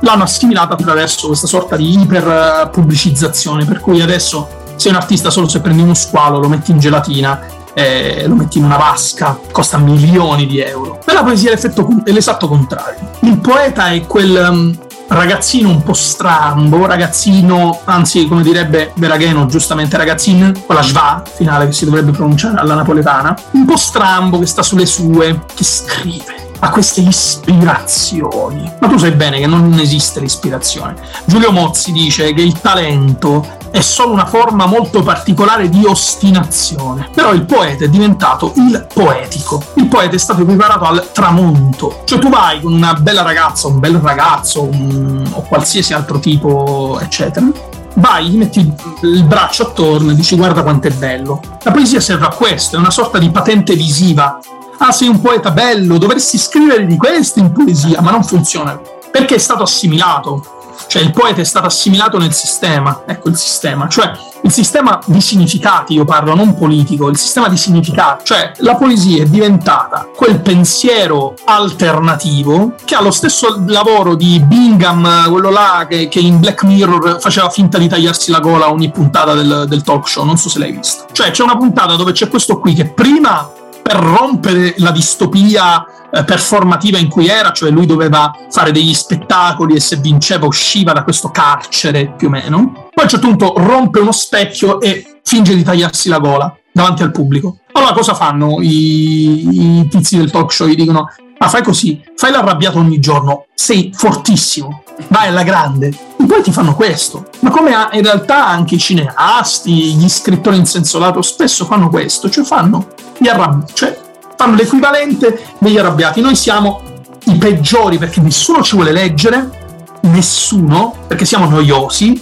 [0.00, 5.48] l'hanno assimilata attraverso questa sorta di iper pubblicizzazione, per cui adesso sei un artista solo
[5.48, 7.40] se prendi uno squalo, lo metti in gelatina,
[7.74, 10.98] eh, lo metti in una vasca, costa milioni di euro.
[11.04, 13.10] Per la poesia è, l'esatto contrario.
[13.20, 14.78] Il poeta è quel um,
[15.08, 21.66] ragazzino un po' strambo, ragazzino, anzi come direbbe Veragheno, giustamente ragazzin, con la schwa finale
[21.66, 26.49] che si dovrebbe pronunciare alla napoletana, un po' strambo che sta sulle sue, che scrive
[26.60, 28.70] ha queste ispirazioni.
[28.80, 30.94] Ma tu sai bene che non esiste l'ispirazione.
[31.24, 37.08] Giulio Mozzi dice che il talento è solo una forma molto particolare di ostinazione.
[37.14, 39.62] Però il poeta è diventato il poetico.
[39.74, 42.02] Il poeta è stato equiparato al tramonto.
[42.04, 46.98] Cioè tu vai con una bella ragazza, un bel ragazzo, un- o qualsiasi altro tipo,
[47.00, 47.46] eccetera.
[47.94, 51.40] Vai, gli metti il braccio attorno e dici guarda quanto è bello.
[51.62, 54.38] La poesia serve a questo, è una sorta di patente visiva
[54.82, 59.34] ah sei un poeta bello, dovresti scrivere di questo in poesia, ma non funziona, perché
[59.34, 64.10] è stato assimilato, cioè il poeta è stato assimilato nel sistema, ecco il sistema, cioè
[64.42, 69.22] il sistema di significati, io parlo non politico, il sistema di significati, cioè la poesia
[69.22, 76.08] è diventata quel pensiero alternativo che ha lo stesso lavoro di Bingham, quello là che,
[76.08, 80.08] che in Black Mirror faceva finta di tagliarsi la gola ogni puntata del, del talk
[80.08, 81.04] show, non so se l'hai visto.
[81.12, 83.58] Cioè c'è una puntata dove c'è questo qui che prima
[83.90, 89.74] per rompere la distopia eh, performativa in cui era, cioè lui doveva fare degli spettacoli
[89.74, 92.72] e se vinceva usciva da questo carcere più o meno.
[92.72, 97.02] Poi a un certo punto rompe uno specchio e finge di tagliarsi la gola davanti
[97.02, 97.58] al pubblico.
[97.72, 100.68] Allora cosa fanno i, i tizi del talk show?
[100.68, 101.08] Gli dicono,
[101.42, 105.88] ma fai così, fai l'arrabbiato ogni giorno, sei fortissimo, vai alla grande.
[105.88, 107.30] E poi ti fanno questo.
[107.40, 112.28] Ma come in realtà anche i cineasti, gli scrittori in senso lato spesso fanno questo,
[112.28, 113.98] cioè fanno gli arrabbiati, cioè
[114.36, 116.20] fanno l'equivalente degli arrabbiati.
[116.20, 116.82] Noi siamo
[117.24, 122.20] i peggiori perché nessuno ci vuole leggere, nessuno, perché siamo noiosi,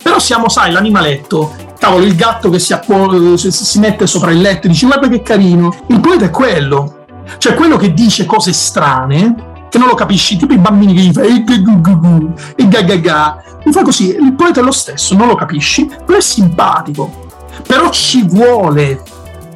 [0.00, 4.68] però siamo, sai, l'animaletto, cavolo, il gatto che si, appo- si mette sopra il letto
[4.68, 5.74] e dice guarda che carino.
[5.88, 7.03] Il poeta è quello,
[7.38, 11.12] cioè quello che dice cose strane, che non lo capisci, tipo i bambini che gli
[11.12, 11.44] fai
[12.56, 13.42] e ga ga ga.
[13.64, 17.22] Mi fa così, il poeta è lo stesso, non lo capisci, però è simpatico.
[17.66, 19.02] Però ci vuole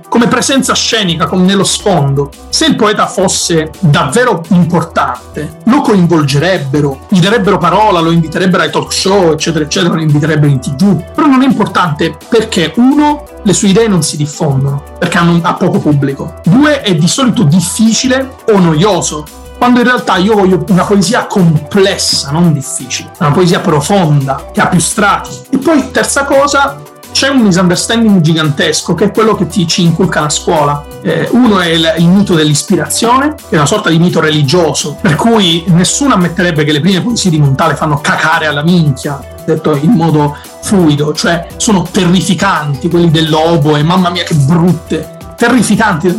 [0.09, 2.31] come presenza scenica, come nello sfondo.
[2.49, 8.93] Se il poeta fosse davvero importante, lo coinvolgerebbero, gli darebbero parola, lo inviterebbero ai talk
[8.93, 11.13] show, eccetera, eccetera, lo inviterebbero in tv.
[11.15, 15.55] Però non è importante perché, uno, le sue idee non si diffondono, perché hanno, ha
[15.55, 16.41] poco pubblico.
[16.45, 19.25] Due, è di solito difficile o noioso.
[19.59, 24.69] Quando in realtà io voglio una poesia complessa, non difficile, una poesia profonda, che ha
[24.69, 25.31] più strati.
[25.51, 26.81] E poi, terza cosa,
[27.19, 30.85] c'è un misunderstanding gigantesco che è quello che ti ci inculcano a scuola.
[31.03, 35.17] Eh, uno è il, il mito dell'ispirazione, che è una sorta di mito religioso, per
[35.17, 39.91] cui nessuno ammetterebbe che le prime poesie di Montale fanno cacare alla minchia, detto in
[39.95, 46.17] modo fluido, cioè sono terrificanti quelli del lobo e mamma mia che brutte, terrificanti.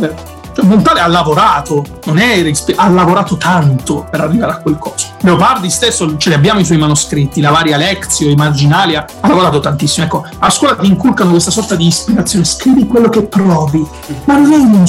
[0.62, 5.08] Montale ha lavorato, non è ha lavorato tanto per arrivare a quel coso.
[5.20, 9.60] Leopardi stesso ce li abbiamo i suoi manoscritti, la varia Lezio, i marginalia, ha lavorato
[9.60, 10.06] tantissimo.
[10.06, 13.86] Ecco, a scuola ti inculcano questa sorta di ispirazione, scrivi quello che provi,
[14.24, 14.84] ma non è uno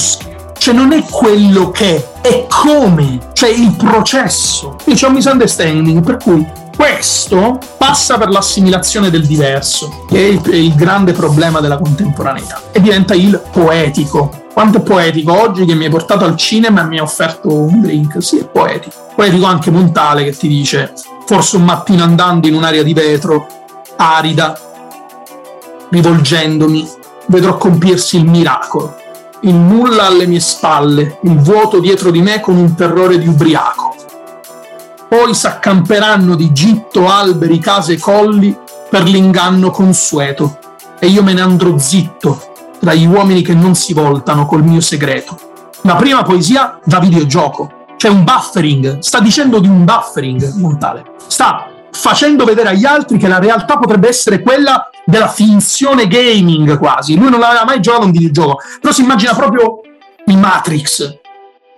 [0.62, 4.76] cioè non è quello che è, è come, cioè il processo.
[4.84, 6.46] Io c'è un misunderstanding per cui
[6.76, 12.80] questo passa per l'assimilazione del diverso, che è il, il grande problema della contemporaneità, e
[12.80, 14.41] diventa il poetico.
[14.52, 17.80] Quanto è poetico oggi che mi hai portato al cinema e mi ha offerto un
[17.80, 18.22] drink?
[18.22, 18.94] Sì, è poetico.
[19.14, 20.92] Poetico anche Montale che ti dice,
[21.24, 23.46] forse un mattino andando in un'area di vetro,
[23.96, 24.58] arida,
[25.88, 26.86] rivolgendomi,
[27.26, 28.96] vedrò compiersi il miracolo.
[29.44, 33.96] il nulla alle mie spalle, il vuoto dietro di me con un terrore di ubriaco.
[35.08, 38.56] Poi s'accamperanno di gitto, alberi, case e colli
[38.90, 40.58] per l'inganno consueto,
[40.98, 42.51] e io me ne andrò zitto
[42.90, 45.38] gli uomini che non si voltano col mio segreto.
[45.82, 51.68] La prima poesia da videogioco, c'è un buffering, sta dicendo di un buffering Montale, sta
[51.92, 57.16] facendo vedere agli altri che la realtà potrebbe essere quella della finzione gaming quasi.
[57.16, 59.80] Lui non aveva mai giocato un videogioco, però si immagina proprio
[60.26, 61.18] il Matrix.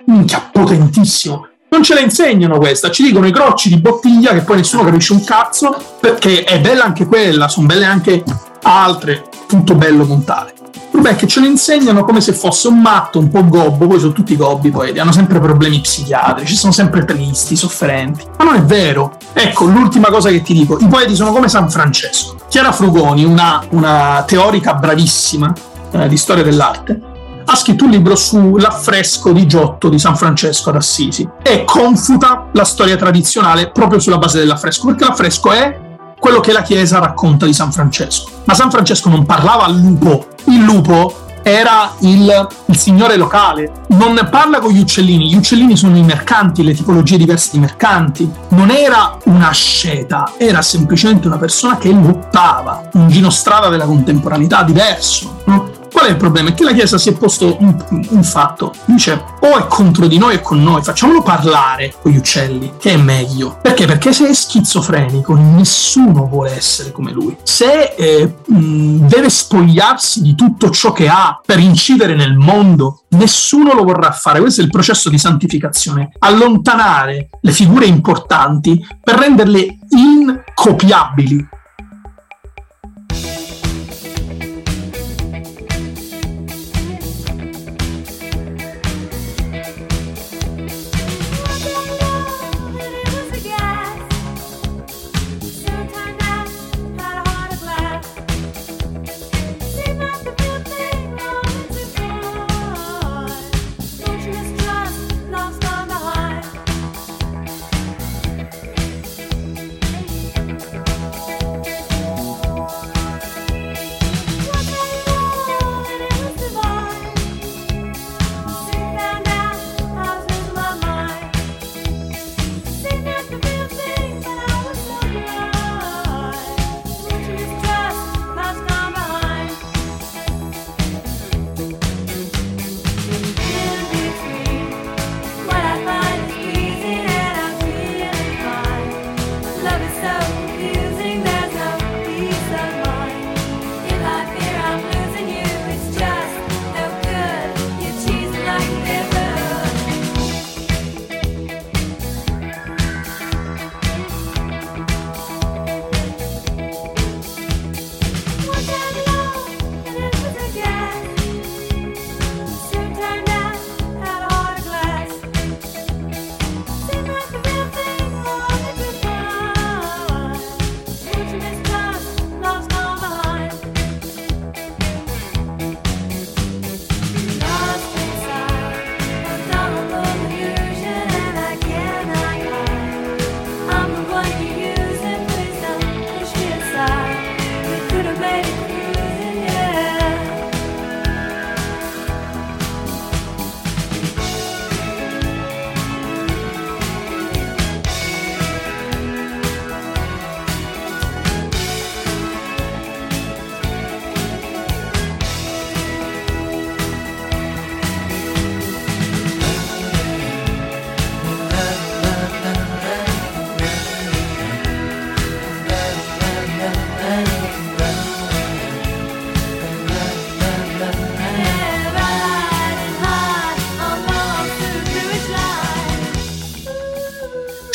[0.06, 1.48] Minchia, potentissimo.
[1.70, 5.12] Non ce la insegnano questa, ci dicono i crocci di bottiglia che poi nessuno capisce
[5.12, 8.22] un cazzo, perché è bella anche quella, sono belle anche
[8.62, 10.63] altre, tutto bello montale.
[10.94, 14.12] Problema che ce lo insegnano come se fosse un matto, un po' gobbo, poi sono
[14.12, 18.24] tutti gobbi poi, hanno sempre problemi psichiatrici, sono sempre tristi, sofferenti.
[18.38, 19.16] Ma non è vero.
[19.32, 22.36] Ecco, l'ultima cosa che ti dico, i poeti sono come San Francesco.
[22.48, 25.52] Chiara Frugoni, una, una teorica bravissima
[25.90, 27.00] eh, di storia dell'arte,
[27.44, 32.64] ha scritto un libro sull'affresco di Giotto di San Francesco ad Assisi e confuta la
[32.64, 35.80] storia tradizionale proprio sulla base dell'affresco, perché l'affresco è
[36.20, 38.30] quello che la Chiesa racconta di San Francesco.
[38.44, 44.28] Ma San Francesco non parlava al lupo, il lupo era il, il signore locale, non
[44.30, 48.70] parla con gli uccellini, gli uccellini sono i mercanti, le tipologie diverse di mercanti, non
[48.70, 55.42] era una asceta, era semplicemente una persona che lottava, un ginostrada della contemporaneità diverso.
[55.44, 55.73] no?
[55.94, 56.48] Qual è il problema?
[56.48, 60.18] È che la Chiesa si è posto un, un fatto, dice o è contro di
[60.18, 63.60] noi è con noi, facciamolo parlare con gli uccelli, che è meglio.
[63.62, 63.86] Perché?
[63.86, 67.36] Perché se è schizofrenico nessuno vuole essere come lui.
[67.44, 73.72] Se eh, mh, deve spogliarsi di tutto ciò che ha per incidere nel mondo, nessuno
[73.72, 74.40] lo vorrà fare.
[74.40, 76.10] Questo è il processo di santificazione.
[76.18, 81.48] Allontanare le figure importanti per renderle incopiabili.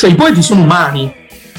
[0.00, 1.14] Cioè i poeti sono umani,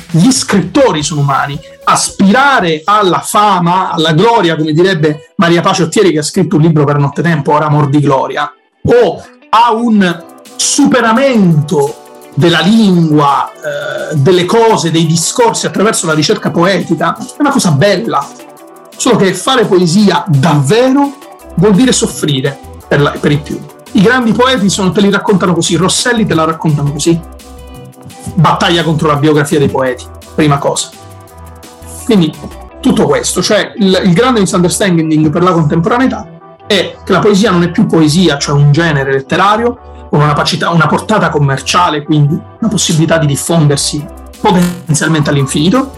[0.09, 1.59] gli scrittori sono umani.
[1.83, 6.83] Aspirare alla fama, alla gloria, come direbbe Maria Pace Ottieri che ha scritto un libro
[6.83, 8.51] per nottetempo, Ora amor di gloria,
[8.83, 10.23] o a un
[10.55, 11.97] superamento
[12.33, 18.27] della lingua, eh, delle cose, dei discorsi attraverso la ricerca poetica, è una cosa bella.
[18.97, 21.13] Solo che fare poesia davvero
[21.57, 23.63] vuol dire soffrire per, la- per i più.
[23.91, 27.19] I grandi poeti sono- te li raccontano così, Rosselli te la raccontano così
[28.35, 30.05] battaglia contro la biografia dei poeti,
[30.35, 30.89] prima cosa.
[32.05, 32.33] Quindi
[32.79, 36.27] tutto questo, cioè il, il grande misunderstanding per la contemporaneità
[36.67, 40.69] è che la poesia non è più poesia, cioè un genere letterario, con una, pacità-
[40.71, 44.03] una portata commerciale, quindi una possibilità di diffondersi
[44.39, 45.91] potenzialmente all'infinito,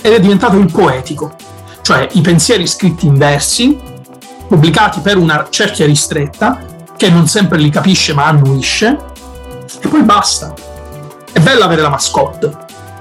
[0.00, 1.34] ed è diventato il poetico,
[1.82, 3.78] cioè i pensieri scritti in versi,
[4.48, 6.58] pubblicati per una cerchia ristretta,
[6.96, 8.98] che non sempre li capisce ma annuisce,
[9.80, 10.52] e poi basta.
[11.34, 12.48] È bello avere la mascotte,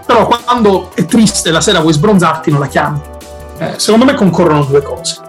[0.08, 3.00] però quando è triste la sera vuoi sbronzarti non la chiami.
[3.60, 5.22] Eh, secondo me concorrono due cose.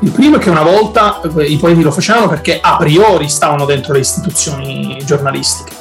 [0.00, 3.64] Il primo è che una volta eh, i poeti lo facevano perché a priori stavano
[3.64, 5.72] dentro le istituzioni giornalistiche.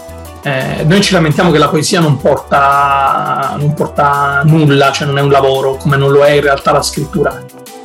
[0.43, 5.21] Eh, noi ci lamentiamo che la poesia non porta, non porta nulla, cioè non è
[5.21, 7.37] un lavoro, come non lo è in realtà la scrittura.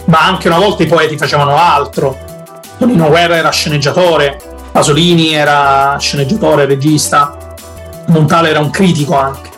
[0.05, 2.17] Ma anche una volta i poeti facevano altro.
[2.79, 4.39] Tonino Guerra era sceneggiatore,
[4.71, 7.37] Pasolini era sceneggiatore, regista,
[8.11, 9.49] Montale era un critico anche.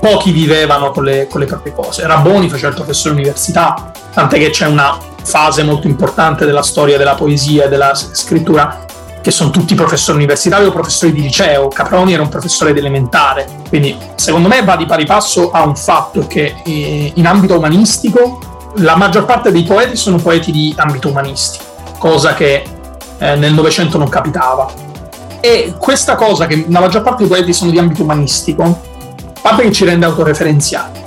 [0.00, 2.06] Pochi vivevano con le, con le proprie cose.
[2.06, 7.14] Raboni faceva il professore all'università, tant'è che c'è una fase molto importante della storia della
[7.14, 8.84] poesia e della scrittura
[9.22, 11.68] che sono tutti professori universitari o professori di liceo.
[11.68, 13.46] Caproni era un professore di elementare.
[13.68, 18.40] Quindi, secondo me, va di pari passo a un fatto che eh, in ambito umanistico
[18.76, 21.64] la maggior parte dei poeti sono poeti di ambito umanistico,
[21.98, 22.64] cosa che
[23.18, 24.90] eh, nel Novecento non capitava.
[25.44, 29.62] E questa cosa che la maggior parte dei poeti sono di ambito umanistico, a parte
[29.64, 31.00] che ci rende autoreferenziali,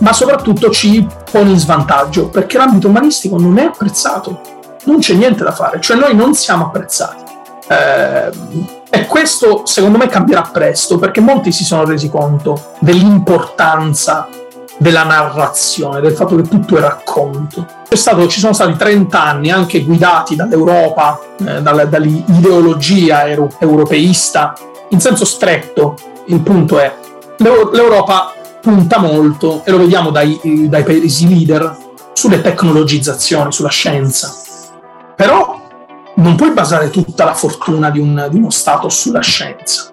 [0.00, 4.38] ma soprattutto ci pone in svantaggio, perché l'ambito umanistico non è apprezzato,
[4.84, 7.24] non c'è niente da fare, cioè noi non siamo apprezzati.
[7.68, 8.30] Eh,
[8.90, 14.28] e questo secondo me cambierà presto, perché molti si sono resi conto dell'importanza
[14.80, 17.66] della narrazione, del fatto che tutto è racconto.
[17.90, 24.54] Stato- ci sono stati 30 anni anche guidati dall'Europa, eh, dalla- dall'ideologia euro- europeista,
[24.88, 25.96] in senso stretto.
[26.26, 26.94] Il punto è,
[27.36, 31.76] l'Eu- l'Europa punta molto, e lo vediamo dai, dai paesi leader,
[32.14, 34.34] sulle tecnologizzazioni, sulla scienza.
[35.14, 35.60] Però
[36.14, 39.89] non puoi basare tutta la fortuna di, un- di uno Stato sulla scienza.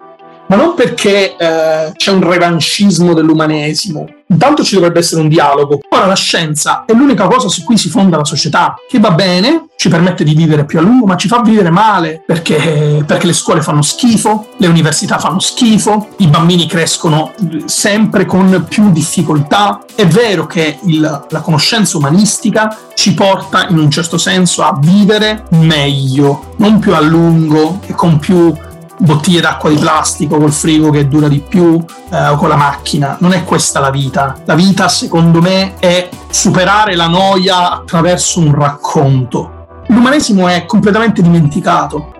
[0.47, 4.05] Ma non perché eh, c'è un revanchismo dell'umanesimo.
[4.29, 5.79] Intanto ci dovrebbe essere un dialogo.
[5.89, 9.67] Ora la scienza è l'unica cosa su cui si fonda la società, che va bene,
[9.77, 13.33] ci permette di vivere più a lungo, ma ci fa vivere male, perché, perché le
[13.33, 17.31] scuole fanno schifo, le università fanno schifo, i bambini crescono
[17.65, 19.81] sempre con più difficoltà.
[19.95, 25.45] È vero che il- la conoscenza umanistica ci porta in un certo senso a vivere
[25.51, 28.53] meglio, non più a lungo e con più
[28.99, 33.17] bottiglie d'acqua di plastico col frigo che dura di più eh, o con la macchina.
[33.19, 34.35] Non è questa la vita.
[34.45, 39.83] La vita, secondo me, è superare la noia attraverso un racconto.
[39.87, 42.13] L'umanesimo è completamente dimenticato.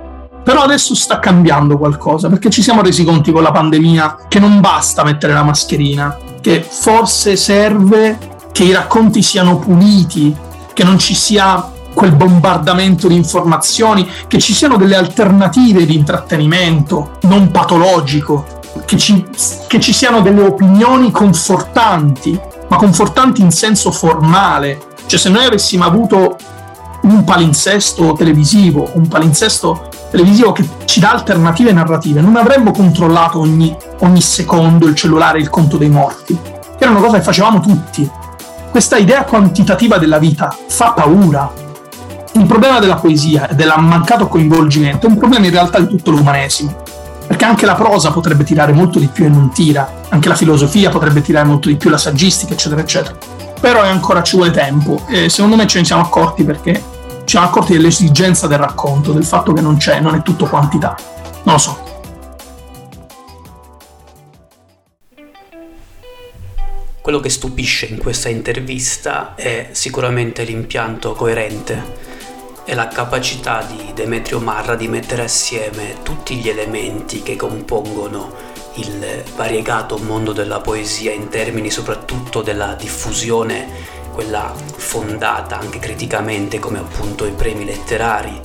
[0.43, 4.61] Però adesso sta cambiando qualcosa perché ci siamo resi conti con la pandemia che non
[4.61, 8.17] basta mettere la mascherina, che forse serve
[8.53, 10.34] che i racconti siano puliti,
[10.73, 17.17] che non ci sia quel bombardamento di informazioni, che ci siano delle alternative di intrattenimento
[17.21, 18.45] non patologico,
[18.85, 19.25] che ci,
[19.65, 24.79] che ci siano delle opinioni confortanti, ma confortanti in senso formale.
[25.07, 26.37] Cioè se noi avessimo avuto
[27.01, 33.75] un palinsesto televisivo, un palinsesto televisivo che ci dà alternative narrative, non avremmo controllato ogni,
[34.01, 36.37] ogni secondo il cellulare il conto dei morti,
[36.77, 38.07] era una cosa che facevamo tutti.
[38.69, 41.65] Questa idea quantitativa della vita fa paura,
[42.39, 46.11] il problema della poesia e del mancato coinvolgimento è un problema in realtà di tutto
[46.11, 46.83] l'umanesimo.
[47.27, 50.89] Perché anche la prosa potrebbe tirare molto di più e non tira, anche la filosofia
[50.89, 53.17] potrebbe tirare molto di più, la saggistica, eccetera, eccetera.
[53.59, 56.73] Però ancora ci vuole tempo e secondo me ce ne siamo accorti perché
[57.25, 60.95] ci siamo accorti dell'esigenza del racconto, del fatto che non c'è, non è tutto quantità.
[61.43, 61.85] Non lo so.
[67.01, 72.07] Quello che stupisce in questa intervista è sicuramente l'impianto coerente
[72.70, 78.34] e la capacità di Demetrio Marra di mettere assieme tutti gli elementi che compongono
[78.74, 83.70] il variegato mondo della poesia in termini soprattutto della diffusione,
[84.11, 88.38] quella fondata anche criticamente come appunto i premi letterari,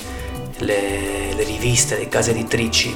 [0.59, 2.95] le, le riviste, le case editrici,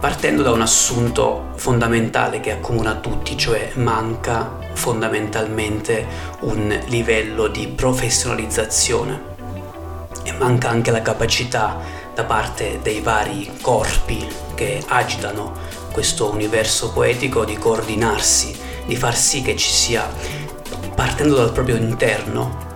[0.00, 6.04] partendo da un assunto fondamentale che accomuna tutti, cioè manca fondamentalmente
[6.40, 9.27] un livello di professionalizzazione
[10.28, 11.78] e manca anche la capacità
[12.14, 15.54] da parte dei vari corpi che agitano
[15.90, 20.06] questo universo poetico di coordinarsi, di far sì che ci sia,
[20.94, 22.66] partendo dal proprio interno,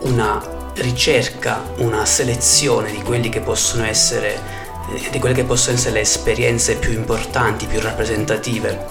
[0.00, 0.40] una
[0.74, 4.64] ricerca, una selezione di quelli che possono essere
[4.94, 8.86] eh, di quelle che possono essere le esperienze più importanti, più rappresentative.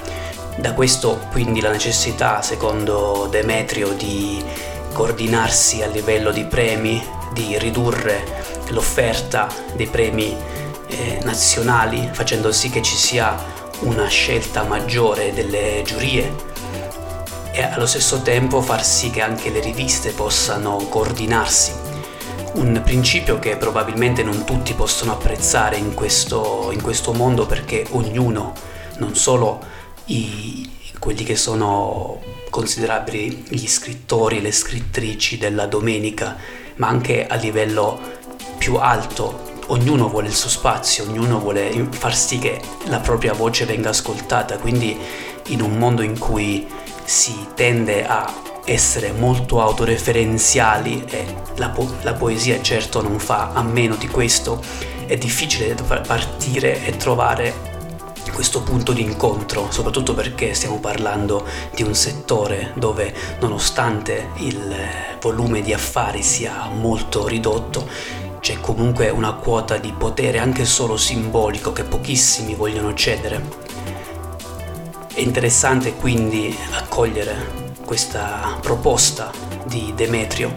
[0.57, 4.43] Da questo quindi la necessità, secondo Demetrio, di
[4.91, 7.01] coordinarsi a livello di premi,
[7.35, 8.23] di ridurre
[8.69, 10.35] l'offerta dei premi
[10.87, 13.37] eh, nazionali, facendo sì che ci sia
[13.81, 16.33] una scelta maggiore delle giurie
[17.51, 21.73] e allo stesso tempo far sì che anche le riviste possano coordinarsi.
[22.53, 28.53] Un principio che probabilmente non tutti possono apprezzare in questo, in questo mondo perché ognuno,
[28.97, 29.61] non solo
[30.05, 30.69] i,
[30.99, 36.37] quelli che sono considerabili gli scrittori e le scrittrici della domenica,
[36.75, 37.99] ma anche a livello
[38.57, 43.65] più alto, ognuno vuole il suo spazio, ognuno vuole far sì che la propria voce
[43.65, 44.97] venga ascoltata, quindi
[45.47, 46.67] in un mondo in cui
[47.03, 48.33] si tende a
[48.65, 51.25] essere molto autoreferenziali e
[51.57, 54.61] la, po- la poesia certo non fa a meno di questo,
[55.05, 55.75] è difficile
[56.07, 57.74] partire e trovare
[58.35, 64.75] questo punto di incontro, soprattutto perché stiamo parlando di un settore dove nonostante il
[65.21, 67.87] volume di affari sia molto ridotto,
[68.41, 73.41] c'è comunque una quota di potere anche solo simbolico che pochissimi vogliono cedere.
[75.13, 79.31] È interessante quindi accogliere questa proposta
[79.63, 80.53] di Demetrio,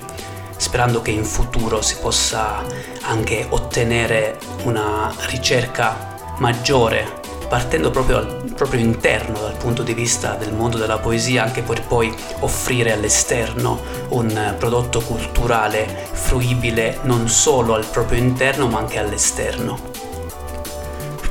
[0.56, 2.60] sperando che in futuro si possa
[3.02, 7.17] anche ottenere una ricerca maggiore,
[7.48, 11.82] partendo proprio al proprio interno dal punto di vista del mondo della poesia, anche per
[11.82, 19.78] poi offrire all'esterno un prodotto culturale fruibile non solo al proprio interno ma anche all'esterno.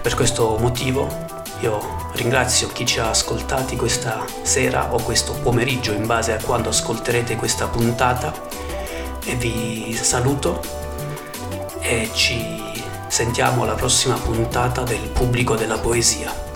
[0.01, 1.25] Per questo motivo
[1.59, 6.69] io ringrazio chi ci ha ascoltati questa sera o questo pomeriggio in base a quando
[6.69, 8.33] ascolterete questa puntata
[9.25, 10.61] e vi saluto
[11.81, 12.66] e ci
[13.07, 16.46] sentiamo alla prossima puntata del pubblico della poesia.